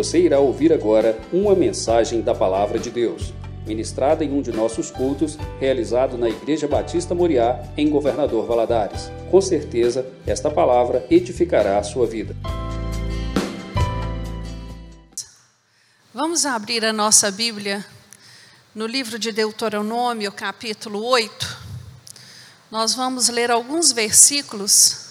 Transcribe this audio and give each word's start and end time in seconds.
Você 0.00 0.18
irá 0.18 0.40
ouvir 0.40 0.72
agora 0.72 1.20
uma 1.30 1.54
mensagem 1.54 2.22
da 2.22 2.34
Palavra 2.34 2.78
de 2.78 2.90
Deus, 2.90 3.34
ministrada 3.66 4.24
em 4.24 4.32
um 4.32 4.40
de 4.40 4.50
nossos 4.50 4.90
cultos, 4.90 5.36
realizado 5.60 6.16
na 6.16 6.26
Igreja 6.26 6.66
Batista 6.66 7.14
Moriá, 7.14 7.62
em 7.76 7.90
Governador 7.90 8.46
Valadares. 8.46 9.10
Com 9.30 9.42
certeza, 9.42 10.10
esta 10.26 10.50
palavra 10.50 11.06
edificará 11.10 11.76
a 11.76 11.82
sua 11.82 12.06
vida. 12.06 12.34
Vamos 16.14 16.46
abrir 16.46 16.82
a 16.82 16.94
nossa 16.94 17.30
Bíblia 17.30 17.84
no 18.74 18.86
livro 18.86 19.18
de 19.18 19.30
Deuteronômio, 19.30 20.32
capítulo 20.32 21.04
8. 21.04 21.58
Nós 22.70 22.94
vamos 22.94 23.28
ler 23.28 23.50
alguns 23.50 23.92
versículos 23.92 25.10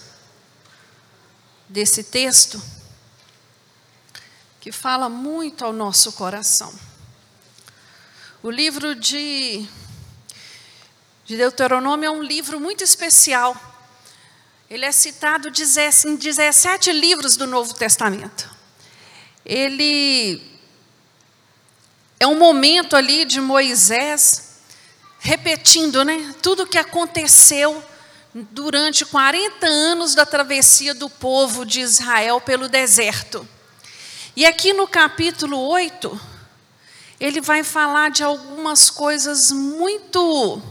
desse 1.70 2.04
texto 2.04 2.79
que 4.60 4.72
fala 4.72 5.08
muito 5.08 5.64
ao 5.64 5.72
nosso 5.72 6.12
coração. 6.14 6.74
O 8.44 8.50
livro 8.50 8.94
de, 8.96 9.66
de 11.26 11.38
Deuteronômio 11.38 12.08
é 12.08 12.12
um 12.12 12.22
livro 12.22 12.60
muito 12.60 12.84
especial. 12.84 13.56
Ele 14.70 14.86
é 14.86 14.92
citado 14.92 15.50
em 15.50 16.16
17 16.16 16.92
livros 16.92 17.36
do 17.36 17.48
Novo 17.48 17.74
Testamento. 17.74 18.50
Ele 19.46 20.42
é 22.20 22.28
um 22.28 22.38
momento 22.38 22.96
ali 22.96 23.26
de 23.26 23.40
Moisés 23.40 24.50
repetindo, 25.20 26.04
né, 26.04 26.34
tudo 26.42 26.64
o 26.64 26.68
que 26.68 26.78
aconteceu 26.78 27.84
durante 28.34 29.06
40 29.06 29.66
anos 29.66 30.16
da 30.16 30.26
travessia 30.26 30.94
do 30.94 31.10
povo 31.10 31.66
de 31.66 31.82
Israel 31.82 32.40
pelo 32.40 32.70
deserto. 32.70 33.48
E 34.40 34.46
aqui 34.46 34.72
no 34.72 34.88
capítulo 34.88 35.60
8, 35.68 36.18
ele 37.20 37.42
vai 37.42 37.62
falar 37.62 38.10
de 38.10 38.24
algumas 38.24 38.90
coisas 38.90 39.52
muito 39.52 40.62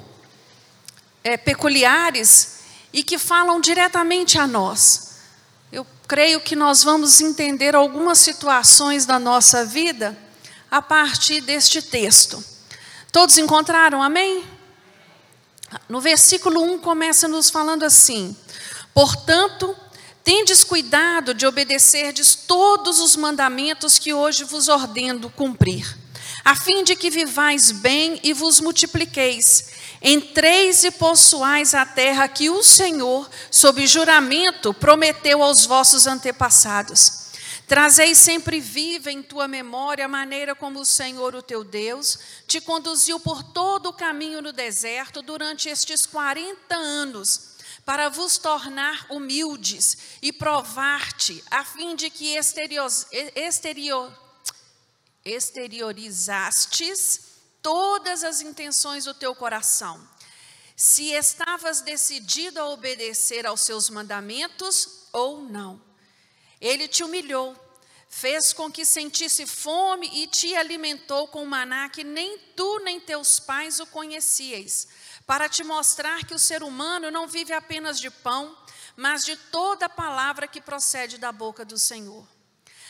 é, 1.23 1.37
peculiares 1.37 2.61
e 2.95 3.03
que 3.03 3.19
falam 3.19 3.61
diretamente 3.61 4.39
a 4.39 4.47
nós. 4.47 5.19
Eu 5.71 5.87
creio 6.09 6.41
que 6.41 6.57
nós 6.57 6.83
vamos 6.83 7.21
entender 7.21 7.77
algumas 7.77 8.17
situações 8.17 9.05
da 9.05 9.19
nossa 9.19 9.67
vida 9.67 10.17
a 10.71 10.81
partir 10.81 11.43
deste 11.43 11.83
texto. 11.83 12.43
Todos 13.13 13.37
encontraram? 13.37 14.03
Amém? 14.03 14.47
No 15.87 16.01
versículo 16.01 16.63
1 16.63 16.79
começa 16.79 17.29
nos 17.29 17.51
falando 17.51 17.83
assim: 17.83 18.35
Portanto, 18.95 19.77
tendes 20.29 20.63
cuidado 20.63 21.33
de 21.33 21.47
obedecerdes 21.47 22.35
todos 22.35 23.01
os 23.01 23.17
mandamentos 23.17 23.99
que 23.99 24.13
hoje 24.13 24.45
vos 24.45 24.69
ordeno 24.69 25.31
cumprir, 25.31 25.97
a 26.45 26.55
fim 26.55 26.85
de 26.85 26.95
que 26.95 27.09
vivais 27.09 27.71
bem 27.71 28.21
e 28.23 28.35
vos 28.35 28.61
multipliqueis, 28.61 29.71
entreis 30.03 30.85
e 30.85 30.91
possuais 30.91 31.73
a 31.73 31.87
terra 31.87 32.29
que 32.29 32.51
o 32.51 32.63
Senhor, 32.63 33.27
sob 33.51 33.87
juramento, 33.87 34.75
prometeu 34.75 35.43
aos 35.43 35.65
vossos 35.65 36.07
antepassados. 36.07 37.31
Trazei 37.67 38.15
sempre 38.15 38.61
viva 38.61 39.11
em 39.11 39.23
tua 39.23 39.49
memória 39.49 40.05
a 40.05 40.09
maneira 40.09 40.55
como 40.55 40.81
o 40.81 40.85
Senhor, 40.85 41.35
o 41.35 41.43
teu 41.43 41.65
Deus, 41.65 42.19
te 42.47 42.61
conduziu 42.61 43.19
por 43.19 43.43
todo 43.43 43.89
o 43.89 43.95
caminho 43.95 44.43
no 44.43 44.53
deserto 44.53 45.23
durante 45.23 45.71
estes 45.71 46.05
40 46.05 46.77
anos, 46.77 47.49
para 47.89 48.11
vos 48.11 48.37
tornar 48.37 49.07
humildes 49.09 49.97
e 50.21 50.31
provar-te, 50.31 51.43
a 51.51 51.65
fim 51.65 51.97
de 51.97 52.11
que 52.11 52.37
exterior, 52.37 52.93
exterior, 53.35 54.13
exteriorizastes 55.25 57.21
todas 57.63 58.23
as 58.25 58.43
intenções 58.43 59.07
do 59.07 59.15
teu 59.15 59.35
coração. 59.35 60.07
Se 60.77 61.13
estavas 61.13 61.81
decidido 61.81 62.61
a 62.61 62.69
obedecer 62.69 63.47
aos 63.47 63.63
seus 63.63 63.89
mandamentos 63.89 65.07
ou 65.11 65.41
não. 65.41 65.81
Ele 66.61 66.89
te 66.89 67.03
humilhou, 67.03 67.57
fez 68.11 68.53
com 68.53 68.71
que 68.71 68.85
sentisse 68.85 69.47
fome 69.47 70.11
e 70.13 70.27
te 70.27 70.55
alimentou 70.55 71.27
com 71.27 71.43
maná 71.47 71.89
que 71.89 72.05
nem 72.05 72.37
tu 72.55 72.81
nem 72.81 73.01
teus 73.01 73.41
pais 73.41 73.81
o 73.81 73.87
conhecieis, 73.87 74.89
para 75.29 75.47
te 75.47 75.63
mostrar 75.63 76.25
que 76.25 76.33
o 76.33 76.39
ser 76.39 76.63
humano 76.63 77.11
não 77.11 77.29
vive 77.29 77.53
apenas 77.53 78.01
de 78.01 78.09
pão, 78.09 78.57
mas 78.97 79.27
de 79.27 79.37
toda 79.37 79.87
palavra 79.87 80.49
que 80.49 80.59
procede 80.59 81.19
da 81.19 81.31
boca 81.31 81.67
do 81.67 81.79
Senhor. 81.79 82.27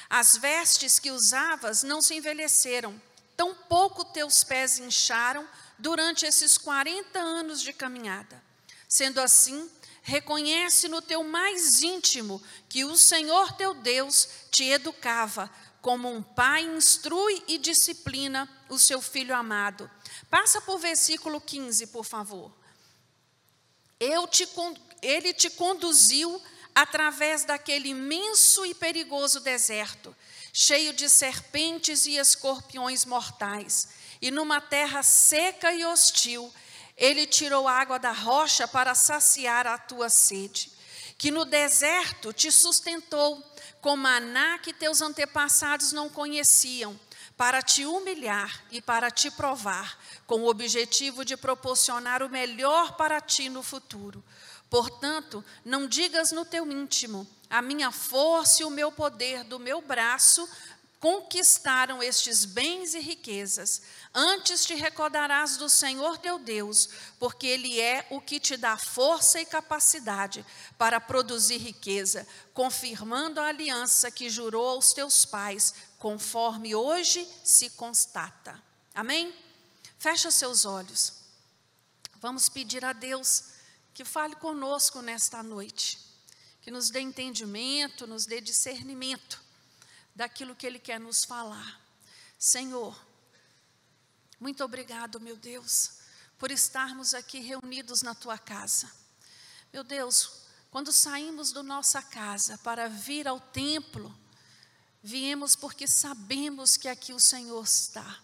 As 0.09 0.37
vestes 0.37 1.01
que 1.01 1.11
usavas 1.11 1.83
não 1.83 2.01
se 2.01 2.15
envelheceram, 2.15 3.03
tampouco 3.37 4.05
teus 4.05 4.45
pés 4.45 4.79
incharam 4.79 5.45
durante 5.81 6.27
esses 6.27 6.57
40 6.57 7.19
anos 7.19 7.61
de 7.61 7.73
caminhada. 7.73 8.41
Sendo 8.89 9.21
assim, 9.21 9.69
reconhece 10.01 10.87
no 10.87 11.03
teu 11.03 11.25
mais 11.25 11.83
íntimo 11.83 12.41
que 12.69 12.85
o 12.85 12.97
Senhor 12.97 13.51
teu 13.55 13.75
Deus 13.75 14.29
te 14.53 14.63
educava, 14.63 15.51
como 15.83 16.09
um 16.09 16.23
pai 16.23 16.63
instrui 16.63 17.43
e 17.49 17.59
disciplina 17.59 18.49
o 18.69 18.79
seu 18.79 19.01
filho 19.01 19.35
amado. 19.35 19.91
Passa 20.31 20.61
por 20.61 20.79
versículo 20.79 21.41
15, 21.41 21.87
por 21.89 22.05
favor. 22.05 22.53
Te, 24.31 24.49
ele 25.03 25.33
te 25.33 25.51
conduziu 25.51 26.41
através 26.75 27.45
daquele 27.45 27.89
imenso 27.89 28.65
e 28.65 28.75
perigoso 28.75 29.41
deserto, 29.41 30.15
cheio 30.53 30.93
de 30.93 31.09
serpentes 31.09 32.07
e 32.07 32.17
escorpiões 32.17 33.05
mortais, 33.05 33.89
e 34.23 34.31
numa 34.31 34.61
terra 34.61 35.03
seca 35.03 35.73
e 35.73 35.85
hostil, 35.85 36.53
ele 36.97 37.27
tirou 37.27 37.67
água 37.67 37.99
da 37.99 38.13
rocha 38.13 38.69
para 38.69 38.95
saciar 38.95 39.67
a 39.67 39.79
tua 39.79 40.09
sede, 40.09 40.71
que 41.17 41.31
no 41.31 41.45
deserto 41.45 42.33
te 42.33 42.51
sustentou 42.53 43.43
com 43.81 43.97
maná 43.97 44.59
que 44.59 44.73
teus 44.73 45.01
antepassados 45.01 45.93
não 45.93 46.09
conheciam, 46.09 46.99
para 47.39 47.63
te 47.63 47.87
humilhar 47.87 48.65
e 48.69 48.83
para 48.83 49.13
te 49.13 49.31
provar, 49.31 49.97
com 50.27 50.43
o 50.43 50.49
objetivo 50.49 51.25
de 51.25 51.37
proporcionar 51.37 52.21
o 52.21 52.29
melhor 52.29 52.97
para 52.97 53.21
ti 53.21 53.49
no 53.49 53.63
futuro. 53.63 54.23
Portanto, 54.69 55.43
não 55.65 55.87
digas 55.87 56.33
no 56.33 56.45
teu 56.45 56.71
íntimo: 56.71 57.27
a 57.49 57.63
minha 57.63 57.93
força 57.93 58.63
e 58.63 58.65
o 58.65 58.71
meu 58.71 58.91
poder 58.91 59.45
do 59.45 59.59
meu 59.61 59.81
braço 59.81 60.47
conquistaram 61.01 62.03
estes 62.03 62.45
bens 62.45 62.95
e 62.95 62.99
riquezas. 62.99 63.83
Antes 64.13 64.65
te 64.65 64.75
recordarás 64.75 65.57
do 65.57 65.69
Senhor 65.69 66.19
teu 66.19 66.39
Deus, 66.39 66.89
porque 67.21 67.47
Ele 67.47 67.81
é 67.81 68.05
o 68.11 68.21
que 68.21 68.41
te 68.41 68.57
dá 68.57 68.77
força 68.77 69.41
e 69.41 69.47
capacidade 69.47 70.45
para 70.77 71.01
produzir 71.01 71.59
riqueza, 71.59 72.27
confirmando 72.53 73.41
a 73.41 73.47
aliança 73.47 74.11
que 74.11 74.29
jurou 74.29 74.71
aos 74.71 74.93
teus 74.93 75.25
pais, 75.25 75.73
conforme 75.99 76.75
hoje 76.75 77.29
se 77.45 77.71
constata. 77.71 78.63
Amém? 78.95 79.35
Fecha 79.99 80.31
seus 80.31 80.65
olhos. 80.65 81.15
Vamos 82.17 82.49
pedir 82.49 82.85
a 82.85 82.93
Deus 82.93 83.45
que 83.93 84.05
fale 84.05 84.37
conosco 84.37 85.03
nesta 85.03 85.43
noite, 85.43 85.99
que 86.63 86.71
nos 86.71 86.91
dê 86.91 87.01
entendimento, 87.01 88.07
nos 88.07 88.27
dê 88.27 88.41
discernimento 88.41 89.41
daquilo 90.15 90.55
que 90.55 90.67
Ele 90.67 90.79
quer 90.79 91.01
nos 91.01 91.25
falar. 91.25 91.81
Senhor, 92.39 92.97
muito 94.39 94.63
obrigado, 94.65 95.21
meu 95.21 95.37
Deus, 95.37 95.99
por 96.39 96.53
estarmos 96.53 97.13
aqui 97.13 97.41
reunidos 97.41 98.03
na 98.03 98.15
tua 98.15 98.39
casa. 98.39 98.91
Meu 99.73 99.83
Deus, 99.83 100.43
quando 100.71 100.93
saímos 100.93 101.51
da 101.51 101.63
nossa 101.63 102.01
casa 102.01 102.57
para 102.59 102.89
vir 102.89 103.27
ao 103.27 103.41
templo, 103.41 104.17
viemos 105.03 105.57
porque 105.57 105.87
sabemos 105.87 106.77
que 106.77 106.89
aqui 106.89 107.13
o 107.13 107.21
Senhor 107.21 107.63
está. 107.65 108.21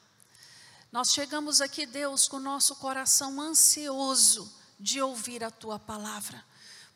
Nós 0.91 1.11
chegamos 1.11 1.61
aqui, 1.61 1.87
Deus, 1.87 2.29
com 2.29 2.37
o 2.37 2.41
nosso 2.41 2.77
coração 2.77 3.41
ansioso 3.41 4.53
de 4.79 5.03
ouvir 5.03 5.43
a 5.43 5.51
tua 5.51 5.79
palavra. 5.79 6.45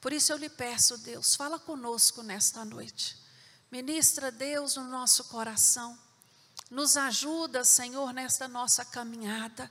Por 0.00 0.12
isso 0.12 0.32
eu 0.32 0.36
lhe 0.36 0.48
peço, 0.48 0.98
Deus, 0.98 1.34
fala 1.34 1.58
conosco 1.58 2.22
nesta 2.22 2.64
noite. 2.64 3.16
Ministra, 3.70 4.30
Deus, 4.30 4.76
no 4.76 4.84
nosso 4.84 5.24
coração. 5.24 5.98
Nos 6.70 6.96
ajuda, 6.96 7.64
Senhor, 7.64 8.12
nesta 8.12 8.46
nossa 8.46 8.84
caminhada. 8.84 9.70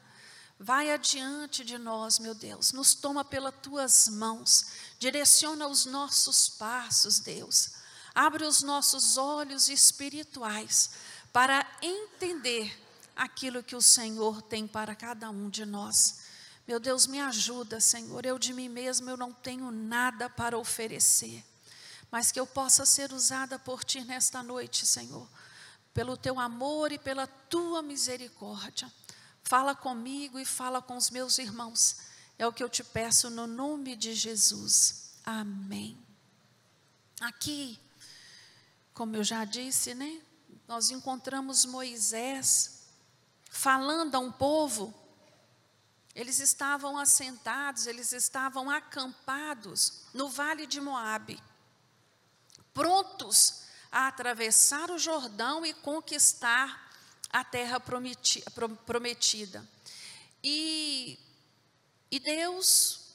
Vai 0.60 0.92
adiante 0.92 1.64
de 1.64 1.78
nós, 1.78 2.20
meu 2.20 2.34
Deus. 2.34 2.72
Nos 2.72 2.96
toma 2.96 3.24
pelas 3.24 3.54
tuas 3.62 4.08
mãos. 4.08 4.66
Direciona 5.00 5.68
os 5.68 5.86
nossos 5.86 6.50
passos, 6.50 7.20
Deus. 7.20 7.77
Abre 8.18 8.46
os 8.46 8.64
nossos 8.64 9.18
olhos 9.18 9.70
espirituais 9.70 10.90
para 11.32 11.66
entender 11.82 12.76
aquilo 13.16 13.62
que 13.62 13.76
o 13.76 13.82
Senhor 13.82 14.42
tem 14.42 14.66
para 14.68 14.96
cada 14.96 15.30
um 15.30 15.50
de 15.50 15.66
nós. 15.66 16.22
Meu 16.68 16.80
Deus, 16.80 17.06
me 17.06 17.20
ajuda, 17.20 17.80
Senhor. 17.80 18.26
Eu 18.26 18.40
de 18.40 18.54
mim 18.54 18.70
mesmo 18.70 19.10
eu 19.10 19.18
não 19.18 19.32
tenho 19.32 19.70
nada 19.72 20.30
para 20.30 20.58
oferecer 20.58 21.44
mas 22.12 22.32
que 22.32 22.40
eu 22.40 22.48
possa 22.48 22.86
ser 22.86 23.12
usada 23.12 23.60
por 23.60 23.84
Ti 23.84 24.02
nesta 24.02 24.42
noite, 24.42 24.86
Senhor, 24.86 25.28
pelo 25.94 26.16
teu 26.16 26.40
amor 26.40 26.92
e 26.92 26.98
pela 26.98 27.28
tua 27.28 27.82
misericórdia. 27.82 28.92
Fala 29.44 29.76
comigo 29.76 30.40
e 30.40 30.46
fala 30.46 30.82
com 30.82 30.96
os 30.96 31.10
meus 31.10 31.38
irmãos. 31.38 31.98
É 32.38 32.46
o 32.46 32.54
que 32.54 32.64
eu 32.64 32.70
te 32.70 32.84
peço 32.84 33.30
no 33.30 33.48
nome 33.48 33.96
de 33.96 34.14
Jesus. 34.14 35.16
Amém. 35.26 35.98
Aqui, 37.20 37.80
como 38.98 39.16
eu 39.16 39.24
já 39.24 39.46
disse, 39.46 39.94
né? 39.94 40.20
Nós 40.68 40.90
encontramos 40.90 41.66
Moisés 41.66 42.88
falando 43.48 44.16
a 44.16 44.20
um 44.20 44.32
povo. 44.32 44.92
Eles 46.16 46.40
estavam 46.40 46.98
assentados, 46.98 47.86
eles 47.86 48.12
estavam 48.12 48.72
acampados 48.72 50.02
no 50.16 50.28
vale 50.28 50.66
de 50.66 50.82
Moabe, 50.82 51.40
prontos 52.74 53.66
a 53.92 54.08
atravessar 54.08 54.90
o 54.90 54.98
Jordão 54.98 55.64
e 55.64 55.76
conquistar 55.76 56.92
a 57.30 57.44
terra 57.44 57.80
prometida. 57.80 59.64
E, 60.44 61.20
e 62.10 62.20
Deus 62.20 63.14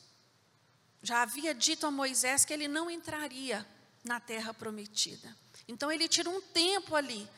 já 1.02 1.22
havia 1.22 1.52
dito 1.52 1.88
a 1.88 1.90
Moisés 1.90 2.44
que 2.44 2.52
ele 2.52 2.68
não 2.68 2.88
entraria 2.88 3.66
na 4.04 4.20
terra 4.20 4.54
prometida. 4.54 5.41
Então 5.68 5.90
ele 5.90 6.08
tira 6.08 6.28
um 6.28 6.40
tempo 6.40 6.94
ali 6.94 7.28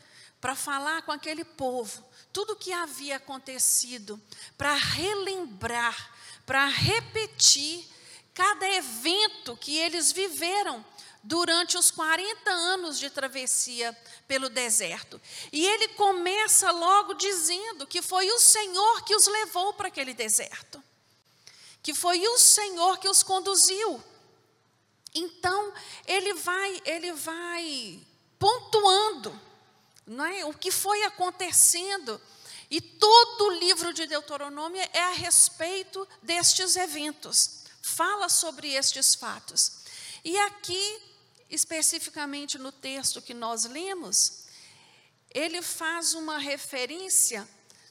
para 0.40 0.54
falar 0.54 1.02
com 1.02 1.12
aquele 1.12 1.44
povo 1.44 2.04
tudo 2.34 2.54
o 2.54 2.56
que 2.56 2.72
havia 2.72 3.14
acontecido, 3.14 4.20
para 4.58 4.74
relembrar, 4.74 6.12
para 6.44 6.66
repetir 6.66 7.88
cada 8.34 8.68
evento 8.68 9.56
que 9.56 9.78
eles 9.78 10.10
viveram 10.10 10.84
durante 11.22 11.78
os 11.78 11.92
40 11.92 12.50
anos 12.50 12.98
de 12.98 13.08
travessia 13.08 13.96
pelo 14.26 14.48
deserto. 14.48 15.22
E 15.52 15.64
ele 15.64 15.88
começa 15.88 16.72
logo 16.72 17.14
dizendo 17.14 17.86
que 17.86 18.02
foi 18.02 18.28
o 18.28 18.40
Senhor 18.40 19.04
que 19.04 19.14
os 19.14 19.28
levou 19.28 19.72
para 19.74 19.86
aquele 19.86 20.12
deserto, 20.12 20.82
que 21.84 21.94
foi 21.94 22.26
o 22.26 22.36
Senhor 22.36 22.98
que 22.98 23.08
os 23.08 23.22
conduziu. 23.22 24.02
Então, 25.14 25.72
ele 26.04 26.34
vai, 26.34 26.82
ele 26.84 27.12
vai 27.12 28.04
pontuando 28.44 29.40
é? 30.36 30.44
o 30.44 30.52
que 30.52 30.70
foi 30.70 31.02
acontecendo. 31.04 32.20
E 32.70 32.78
todo 32.78 33.46
o 33.46 33.50
livro 33.52 33.90
de 33.94 34.06
Deuteronômio 34.06 34.86
é 34.92 35.02
a 35.02 35.12
respeito 35.12 36.06
destes 36.22 36.76
eventos, 36.76 37.64
fala 37.80 38.28
sobre 38.28 38.74
estes 38.74 39.14
fatos. 39.14 39.84
E 40.22 40.36
aqui 40.36 41.02
especificamente 41.48 42.58
no 42.58 42.70
texto 42.70 43.22
que 43.22 43.32
nós 43.32 43.64
lemos, 43.64 44.44
ele 45.30 45.62
faz 45.62 46.12
uma 46.12 46.36
referência 46.36 47.48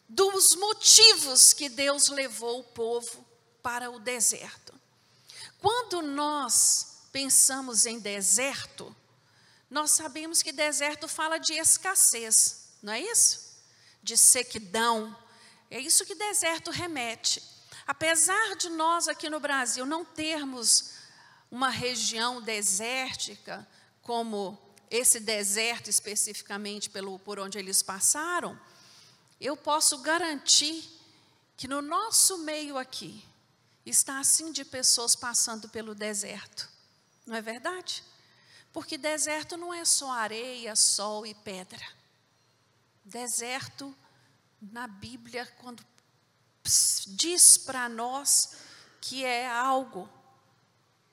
dos 0.08 0.56
motivos 0.56 1.54
que 1.54 1.68
Deus 1.68 2.10
levou 2.10 2.60
o 2.60 2.64
povo 2.64 3.26
para 3.64 3.90
o 3.90 4.00
deserto. 4.00 4.74
Quando 5.60 6.02
nós 6.04 7.08
pensamos 7.12 7.88
em 7.88 7.98
deserto, 7.98 8.96
nós 9.74 9.90
sabemos 9.90 10.44
que 10.44 10.52
deserto 10.52 11.08
fala 11.08 11.40
de 11.40 11.54
escassez, 11.54 12.76
não 12.82 12.94
é 12.94 13.02
isso? 13.02 13.58
De 14.04 14.16
sequidão. 14.16 15.18
É 15.68 15.80
isso 15.80 16.06
que 16.06 16.14
deserto 16.14 16.70
remete. 16.70 17.42
Apesar 17.88 18.56
de 18.56 18.70
nós 18.70 19.08
aqui 19.08 19.32
no 19.32 19.40
Brasil 19.40 19.84
não 19.84 20.06
termos 20.06 20.92
uma 21.50 21.70
região 21.70 22.40
desértica, 22.40 23.68
como 24.04 24.62
esse 24.92 25.20
deserto 25.20 25.90
especificamente 25.90 26.92
pelo, 26.92 27.18
por 27.18 27.40
onde 27.40 27.58
eles 27.58 27.82
passaram, 27.82 28.60
eu 29.42 29.58
posso 29.58 29.98
garantir 29.98 30.88
que 31.58 31.68
no 31.68 31.82
nosso 31.82 32.38
meio 32.38 32.78
aqui 32.78 33.26
está 33.84 34.20
assim 34.20 34.52
de 34.52 34.64
pessoas 34.64 35.16
passando 35.16 35.68
pelo 35.68 35.96
deserto. 35.96 36.70
Não 37.26 37.36
é 37.36 37.42
verdade? 37.42 38.04
Porque 38.74 38.98
deserto 38.98 39.56
não 39.56 39.72
é 39.72 39.86
só 39.86 40.12
areia, 40.12 40.76
sol 40.76 41.26
e 41.26 41.36
pedra. 41.36 41.86
Deserto, 43.06 43.96
na 44.60 44.88
Bíblia, 44.88 45.46
quando 45.60 45.86
diz 47.08 47.58
para 47.58 47.88
nós 47.88 48.56
que 49.00 49.24
é 49.24 49.48
algo 49.48 50.10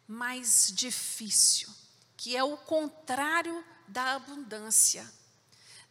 mais 0.09 0.73
difícil, 0.75 1.69
que 2.17 2.37
é 2.37 2.43
o 2.43 2.57
contrário 2.57 3.65
da 3.87 4.15
abundância. 4.15 5.07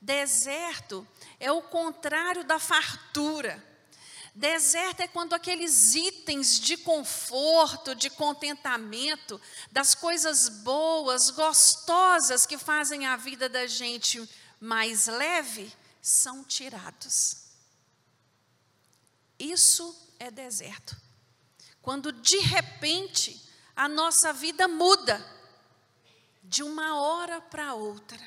Deserto 0.01 1.07
é 1.39 1.51
o 1.51 1.61
contrário 1.61 2.43
da 2.43 2.57
fartura. 2.57 3.63
Deserto 4.39 5.01
é 5.01 5.07
quando 5.07 5.33
aqueles 5.33 5.95
itens 5.95 6.61
de 6.61 6.77
conforto, 6.77 7.93
de 7.93 8.09
contentamento, 8.09 9.39
das 9.69 9.93
coisas 9.93 10.47
boas, 10.47 11.29
gostosas 11.29 12.45
que 12.45 12.57
fazem 12.57 13.05
a 13.05 13.17
vida 13.17 13.49
da 13.49 13.67
gente 13.67 14.25
mais 14.57 15.07
leve, 15.07 15.69
são 16.01 16.41
tirados. 16.41 17.47
Isso 19.37 19.93
é 20.17 20.31
deserto. 20.31 20.95
Quando 21.81 22.09
de 22.13 22.37
repente 22.37 23.45
a 23.75 23.89
nossa 23.89 24.31
vida 24.31 24.69
muda 24.69 25.21
de 26.45 26.63
uma 26.63 26.97
hora 26.97 27.41
para 27.41 27.73
outra. 27.73 28.25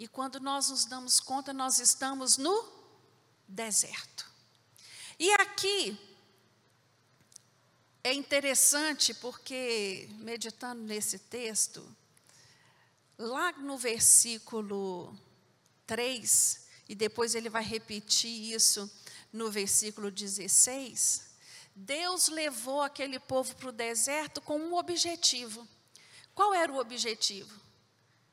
E 0.00 0.08
quando 0.08 0.40
nós 0.40 0.68
nos 0.68 0.84
damos 0.84 1.20
conta, 1.20 1.52
nós 1.52 1.78
estamos 1.78 2.36
no 2.36 2.79
deserto. 3.50 4.30
E 5.18 5.30
aqui 5.32 5.98
é 8.02 8.14
interessante 8.14 9.12
porque, 9.14 10.08
meditando 10.20 10.82
nesse 10.82 11.18
texto, 11.18 11.84
lá 13.18 13.52
no 13.52 13.76
versículo 13.76 15.14
3, 15.86 16.66
e 16.88 16.94
depois 16.94 17.34
ele 17.34 17.50
vai 17.50 17.62
repetir 17.62 18.52
isso 18.54 18.90
no 19.32 19.50
versículo 19.50 20.10
16, 20.10 21.28
Deus 21.74 22.28
levou 22.28 22.80
aquele 22.80 23.18
povo 23.20 23.54
para 23.56 23.68
o 23.68 23.72
deserto 23.72 24.40
com 24.40 24.58
um 24.58 24.74
objetivo. 24.74 25.66
Qual 26.34 26.54
era 26.54 26.72
o 26.72 26.78
objetivo? 26.78 27.60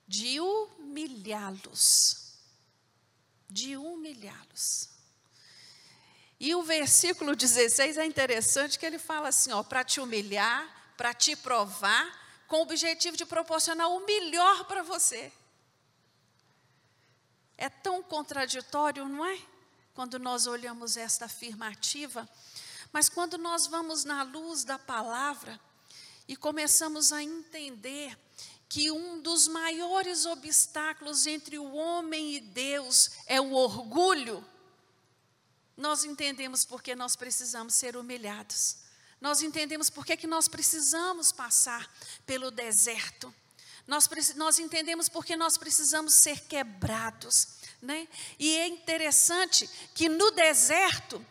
De 0.07 0.39
humilhá-los. 0.39 2.33
De 3.49 3.75
humilhá-los. 3.75 4.96
E 6.39 6.53
o 6.53 6.61
versículo 6.61 7.35
16 7.35 7.97
é 7.97 8.05
interessante 8.05 8.77
que 8.77 8.85
ele 8.85 8.99
fala 8.99 9.29
assim, 9.29 9.51
ó, 9.51 9.63
para 9.63 9.83
te 9.83 9.99
humilhar, 9.99 10.93
para 10.95 11.13
te 11.13 11.35
provar, 11.35 12.05
com 12.47 12.57
o 12.57 12.61
objetivo 12.61 13.17
de 13.17 13.25
proporcionar 13.25 13.89
o 13.89 14.05
melhor 14.05 14.65
para 14.65 14.83
você. 14.83 15.31
É 17.57 17.69
tão 17.69 18.03
contraditório, 18.03 19.07
não 19.07 19.25
é? 19.25 19.39
Quando 19.93 20.19
nós 20.19 20.45
olhamos 20.45 20.95
esta 20.95 21.25
afirmativa, 21.25 22.29
mas 22.91 23.09
quando 23.09 23.37
nós 23.37 23.65
vamos 23.65 24.03
na 24.03 24.21
luz 24.21 24.63
da 24.63 24.77
palavra 24.77 25.59
e 26.27 26.35
começamos 26.35 27.11
a 27.11 27.21
entender 27.21 28.17
que 28.69 28.91
um 28.91 29.19
dos 29.21 29.47
maiores 29.47 30.25
obstáculos 30.25 31.25
entre 31.25 31.57
o 31.57 31.73
homem 31.73 32.35
e 32.35 32.39
Deus 32.39 33.11
é 33.25 33.41
o 33.41 33.53
orgulho, 33.53 34.45
nós 35.77 36.03
entendemos 36.03 36.65
porque 36.65 36.95
nós 36.95 37.15
precisamos 37.15 37.75
ser 37.75 37.95
humilhados. 37.95 38.77
Nós 39.21 39.41
entendemos 39.41 39.89
porque 39.89 40.17
que 40.17 40.27
nós 40.27 40.47
precisamos 40.47 41.31
passar 41.31 41.89
pelo 42.25 42.49
deserto. 42.49 43.33
Nós, 43.85 44.09
nós 44.35 44.59
entendemos 44.59 45.07
porque 45.07 45.35
nós 45.35 45.55
precisamos 45.57 46.13
ser 46.13 46.41
quebrados. 46.41 47.47
Né? 47.81 48.07
E 48.39 48.57
é 48.57 48.67
interessante 48.67 49.69
que 49.93 50.09
no 50.09 50.31
deserto 50.31 51.23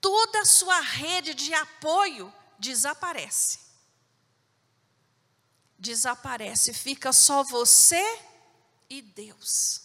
toda 0.00 0.40
a 0.40 0.44
sua 0.46 0.80
rede 0.80 1.34
de 1.34 1.52
apoio 1.52 2.32
desaparece. 2.58 3.60
Desaparece, 5.78 6.72
fica 6.72 7.12
só 7.12 7.42
você 7.42 8.02
e 8.88 9.02
Deus. 9.02 9.82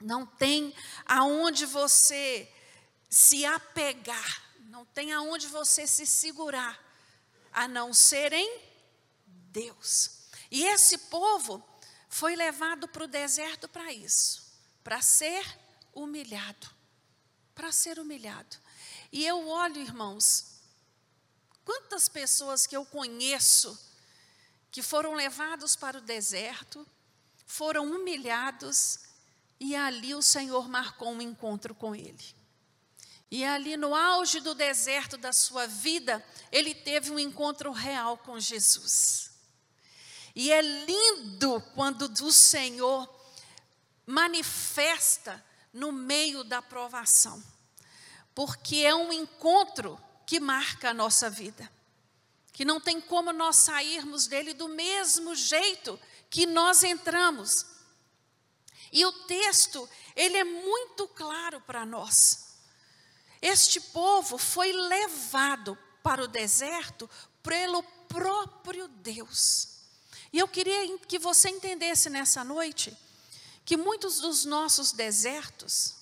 Não 0.00 0.26
tem 0.26 0.74
aonde 1.06 1.64
você 1.64 2.50
se 3.12 3.44
apegar, 3.44 4.42
não 4.70 4.86
tem 4.86 5.12
aonde 5.12 5.46
você 5.46 5.86
se 5.86 6.06
segurar, 6.06 6.82
a 7.52 7.68
não 7.68 7.92
ser 7.92 8.32
em 8.32 8.58
Deus. 9.26 10.22
E 10.50 10.64
esse 10.64 10.96
povo 10.96 11.62
foi 12.08 12.34
levado 12.34 12.88
para 12.88 13.04
o 13.04 13.06
deserto 13.06 13.68
para 13.68 13.92
isso, 13.92 14.50
para 14.82 15.02
ser 15.02 15.44
humilhado, 15.92 16.70
para 17.54 17.70
ser 17.70 17.98
humilhado. 17.98 18.56
E 19.12 19.26
eu 19.26 19.46
olho, 19.46 19.82
irmãos, 19.82 20.62
quantas 21.66 22.08
pessoas 22.08 22.66
que 22.66 22.74
eu 22.74 22.86
conheço 22.86 23.78
que 24.70 24.80
foram 24.80 25.12
levados 25.12 25.76
para 25.76 25.98
o 25.98 26.00
deserto, 26.00 26.88
foram 27.44 27.84
humilhados 27.94 29.00
e 29.60 29.76
ali 29.76 30.14
o 30.14 30.22
Senhor 30.22 30.66
marcou 30.66 31.10
um 31.10 31.20
encontro 31.20 31.74
com 31.74 31.94
ele. 31.94 32.41
E 33.32 33.46
ali 33.46 33.78
no 33.78 33.94
auge 33.94 34.40
do 34.40 34.54
deserto 34.54 35.16
da 35.16 35.32
sua 35.32 35.66
vida, 35.66 36.22
ele 36.52 36.74
teve 36.74 37.10
um 37.10 37.18
encontro 37.18 37.72
real 37.72 38.18
com 38.18 38.38
Jesus. 38.38 39.30
E 40.36 40.52
é 40.52 40.60
lindo 40.60 41.58
quando 41.74 42.02
o 42.02 42.30
Senhor 42.30 43.08
manifesta 44.04 45.42
no 45.72 45.90
meio 45.90 46.44
da 46.44 46.60
provação, 46.60 47.42
porque 48.34 48.76
é 48.84 48.94
um 48.94 49.10
encontro 49.10 49.98
que 50.26 50.38
marca 50.38 50.90
a 50.90 50.94
nossa 50.94 51.30
vida, 51.30 51.72
que 52.52 52.66
não 52.66 52.78
tem 52.78 53.00
como 53.00 53.32
nós 53.32 53.56
sairmos 53.56 54.26
dele 54.26 54.52
do 54.52 54.68
mesmo 54.68 55.34
jeito 55.34 55.98
que 56.28 56.44
nós 56.44 56.84
entramos. 56.84 57.64
E 58.92 59.06
o 59.06 59.12
texto, 59.24 59.88
ele 60.14 60.36
é 60.36 60.44
muito 60.44 61.08
claro 61.08 61.62
para 61.62 61.86
nós. 61.86 62.51
Este 63.42 63.80
povo 63.80 64.38
foi 64.38 64.72
levado 64.72 65.76
para 66.00 66.22
o 66.22 66.28
deserto 66.28 67.10
pelo 67.42 67.82
próprio 68.08 68.86
Deus. 68.86 69.68
E 70.32 70.38
eu 70.38 70.46
queria 70.46 70.96
que 70.98 71.18
você 71.18 71.48
entendesse 71.48 72.08
nessa 72.08 72.44
noite 72.44 72.96
que 73.64 73.76
muitos 73.76 74.20
dos 74.20 74.44
nossos 74.44 74.92
desertos 74.92 75.96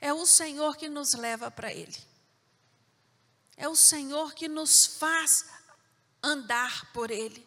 é 0.00 0.14
o 0.14 0.24
Senhor 0.24 0.76
que 0.76 0.88
nos 0.88 1.14
leva 1.14 1.50
para 1.50 1.72
Ele. 1.72 1.96
É 3.56 3.68
o 3.68 3.76
Senhor 3.76 4.32
que 4.32 4.48
nos 4.48 4.86
faz 4.86 5.44
andar 6.22 6.92
por 6.92 7.10
Ele, 7.10 7.46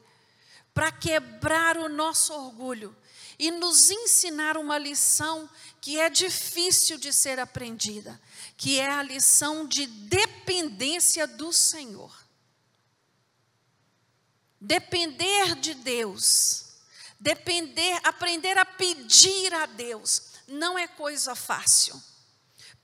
para 0.75 0.91
quebrar 0.91 1.77
o 1.77 1.87
nosso 1.87 2.33
orgulho 2.33 2.93
e 3.39 3.49
nos 3.49 3.89
ensinar 3.89 4.57
uma 4.57 4.77
lição 4.77 5.49
que 5.79 5.97
é 5.97 6.09
difícil 6.09 6.97
de 6.97 7.13
ser 7.13 7.39
aprendida, 7.39 8.21
que 8.57 8.77
é 8.77 8.91
a 8.91 9.01
lição 9.01 9.65
de 9.65 9.87
dependência 9.87 11.25
do 11.25 11.53
Senhor. 11.53 12.13
Depender 14.59 15.55
de 15.55 15.75
Deus, 15.75 16.65
depender, 17.17 17.97
aprender 18.03 18.57
a 18.57 18.65
pedir 18.65 19.53
a 19.53 19.65
Deus, 19.65 20.33
não 20.45 20.77
é 20.77 20.89
coisa 20.89 21.35
fácil. 21.35 22.01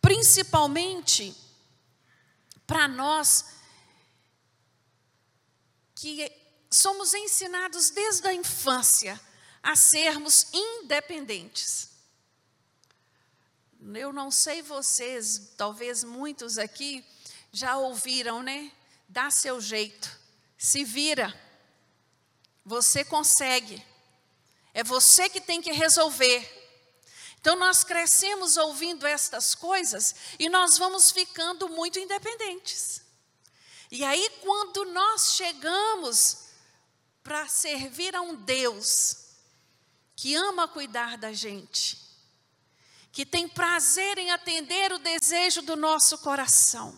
Principalmente 0.02 1.36
para 2.66 2.88
nós 2.88 3.48
que 5.94 6.41
somos 6.72 7.14
ensinados 7.14 7.90
desde 7.90 8.28
a 8.28 8.34
infância 8.34 9.20
a 9.62 9.76
sermos 9.76 10.48
independentes. 10.54 11.90
Eu 13.94 14.14
não 14.14 14.32
sei 14.32 14.62
vocês, 14.62 15.54
talvez 15.58 16.04
muitos 16.04 16.58
aqui 16.58 17.06
já 17.52 17.78
ouviram, 17.78 18.42
né? 18.42 18.72
Dá 19.10 19.30
seu 19.30 19.60
jeito, 19.60 20.10
se 20.58 20.86
vira. 20.86 21.38
Você 22.64 23.04
consegue. 23.04 23.86
É 24.74 24.84
você 24.84 25.28
que 25.28 25.42
tem 25.42 25.62
que 25.62 25.72
resolver. 25.72 26.60
Então 27.40 27.56
nós 27.56 27.84
crescemos 27.84 28.56
ouvindo 28.56 29.06
estas 29.06 29.56
coisas 29.56 30.16
e 30.40 30.48
nós 30.48 30.78
vamos 30.78 31.12
ficando 31.12 31.68
muito 31.68 32.00
independentes. 32.00 33.02
E 33.90 34.06
aí, 34.06 34.30
quando 34.42 34.86
nós 34.86 35.34
chegamos 35.34 36.51
para 37.24 37.48
servir 37.48 38.16
a 38.16 38.22
um 38.22 38.36
Deus 38.36 39.18
que 40.16 40.36
ama 40.36 40.68
cuidar 40.68 41.18
da 41.18 41.34
gente, 41.34 42.00
que 43.12 43.26
tem 43.26 43.48
prazer 43.48 44.18
em 44.18 44.32
atender 44.32 44.92
o 44.92 45.00
desejo 45.00 45.62
do 45.62 45.76
nosso 45.76 46.18
coração, 46.20 46.94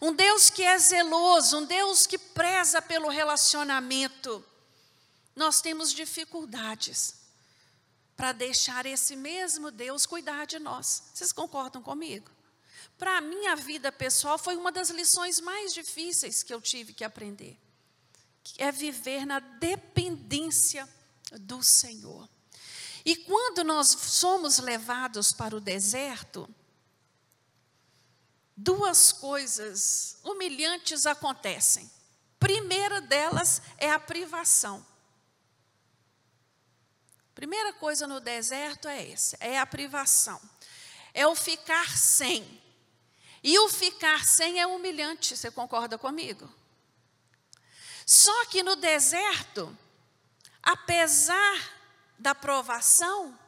um 0.00 0.12
Deus 0.12 0.50
que 0.50 0.62
é 0.62 0.78
zeloso, 0.78 1.58
um 1.58 1.64
Deus 1.64 2.06
que 2.06 2.18
preza 2.18 2.80
pelo 2.80 3.08
relacionamento, 3.08 4.44
nós 5.34 5.60
temos 5.60 5.92
dificuldades 5.92 7.14
para 8.16 8.32
deixar 8.32 8.84
esse 8.86 9.14
mesmo 9.14 9.70
Deus 9.70 10.04
cuidar 10.04 10.46
de 10.46 10.58
nós. 10.58 11.04
Vocês 11.14 11.30
concordam 11.30 11.80
comigo? 11.80 12.28
Para 12.98 13.18
a 13.18 13.20
minha 13.20 13.54
vida 13.54 13.92
pessoal, 13.92 14.36
foi 14.36 14.56
uma 14.56 14.72
das 14.72 14.90
lições 14.90 15.38
mais 15.38 15.72
difíceis 15.72 16.42
que 16.42 16.52
eu 16.52 16.60
tive 16.60 16.92
que 16.92 17.04
aprender. 17.04 17.56
É 18.56 18.72
viver 18.72 19.26
na 19.26 19.40
dependência 19.40 20.88
do 21.40 21.62
Senhor. 21.62 22.28
E 23.04 23.16
quando 23.16 23.64
nós 23.64 23.88
somos 23.88 24.58
levados 24.58 25.32
para 25.32 25.56
o 25.56 25.60
deserto, 25.60 26.48
duas 28.56 29.12
coisas 29.12 30.18
humilhantes 30.22 31.06
acontecem. 31.06 31.90
Primeira 32.38 33.00
delas 33.00 33.62
é 33.78 33.90
a 33.90 33.98
privação. 33.98 34.84
Primeira 37.34 37.72
coisa 37.72 38.06
no 38.06 38.20
deserto 38.20 38.88
é 38.88 39.12
essa, 39.12 39.36
é 39.40 39.58
a 39.58 39.66
privação. 39.66 40.40
É 41.14 41.26
o 41.26 41.34
ficar 41.36 41.96
sem. 41.96 42.60
E 43.42 43.58
o 43.60 43.68
ficar 43.68 44.24
sem 44.24 44.60
é 44.60 44.66
humilhante, 44.66 45.36
você 45.36 45.50
concorda 45.50 45.96
comigo? 45.96 46.52
Só 48.08 48.46
que 48.46 48.62
no 48.62 48.74
deserto, 48.74 49.76
apesar 50.62 51.74
da 52.18 52.34
provação, 52.34 53.38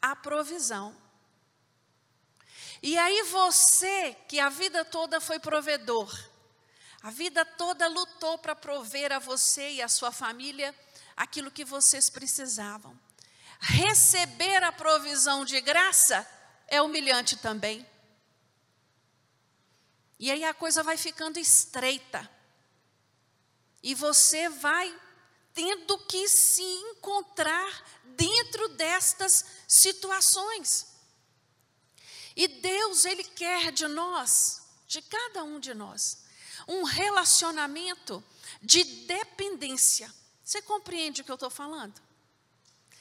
há 0.00 0.16
provisão. 0.16 0.96
E 2.82 2.96
aí 2.96 3.24
você, 3.24 4.16
que 4.26 4.40
a 4.40 4.48
vida 4.48 4.86
toda 4.86 5.20
foi 5.20 5.38
provedor, 5.38 6.10
a 7.02 7.10
vida 7.10 7.44
toda 7.44 7.86
lutou 7.88 8.38
para 8.38 8.56
prover 8.56 9.12
a 9.12 9.18
você 9.18 9.72
e 9.72 9.82
a 9.82 9.88
sua 9.88 10.10
família 10.10 10.74
aquilo 11.14 11.50
que 11.50 11.62
vocês 11.62 12.08
precisavam. 12.08 12.98
Receber 13.60 14.64
a 14.64 14.72
provisão 14.72 15.44
de 15.44 15.60
graça 15.60 16.26
é 16.68 16.80
humilhante 16.80 17.36
também. 17.36 17.86
E 20.18 20.30
aí 20.30 20.42
a 20.42 20.54
coisa 20.54 20.82
vai 20.82 20.96
ficando 20.96 21.38
estreita. 21.38 22.31
E 23.82 23.94
você 23.94 24.48
vai 24.48 24.94
tendo 25.54 25.98
que 26.06 26.28
se 26.28 26.62
encontrar 26.62 28.00
dentro 28.04 28.68
destas 28.70 29.44
situações. 29.66 30.86
E 32.34 32.48
Deus, 32.48 33.04
Ele 33.04 33.24
quer 33.24 33.72
de 33.72 33.86
nós, 33.86 34.62
de 34.86 35.02
cada 35.02 35.44
um 35.44 35.60
de 35.60 35.74
nós, 35.74 36.24
um 36.66 36.84
relacionamento 36.84 38.22
de 38.62 38.84
dependência. 38.84 40.12
Você 40.44 40.62
compreende 40.62 41.20
o 41.20 41.24
que 41.24 41.30
eu 41.30 41.34
estou 41.34 41.50
falando? 41.50 42.00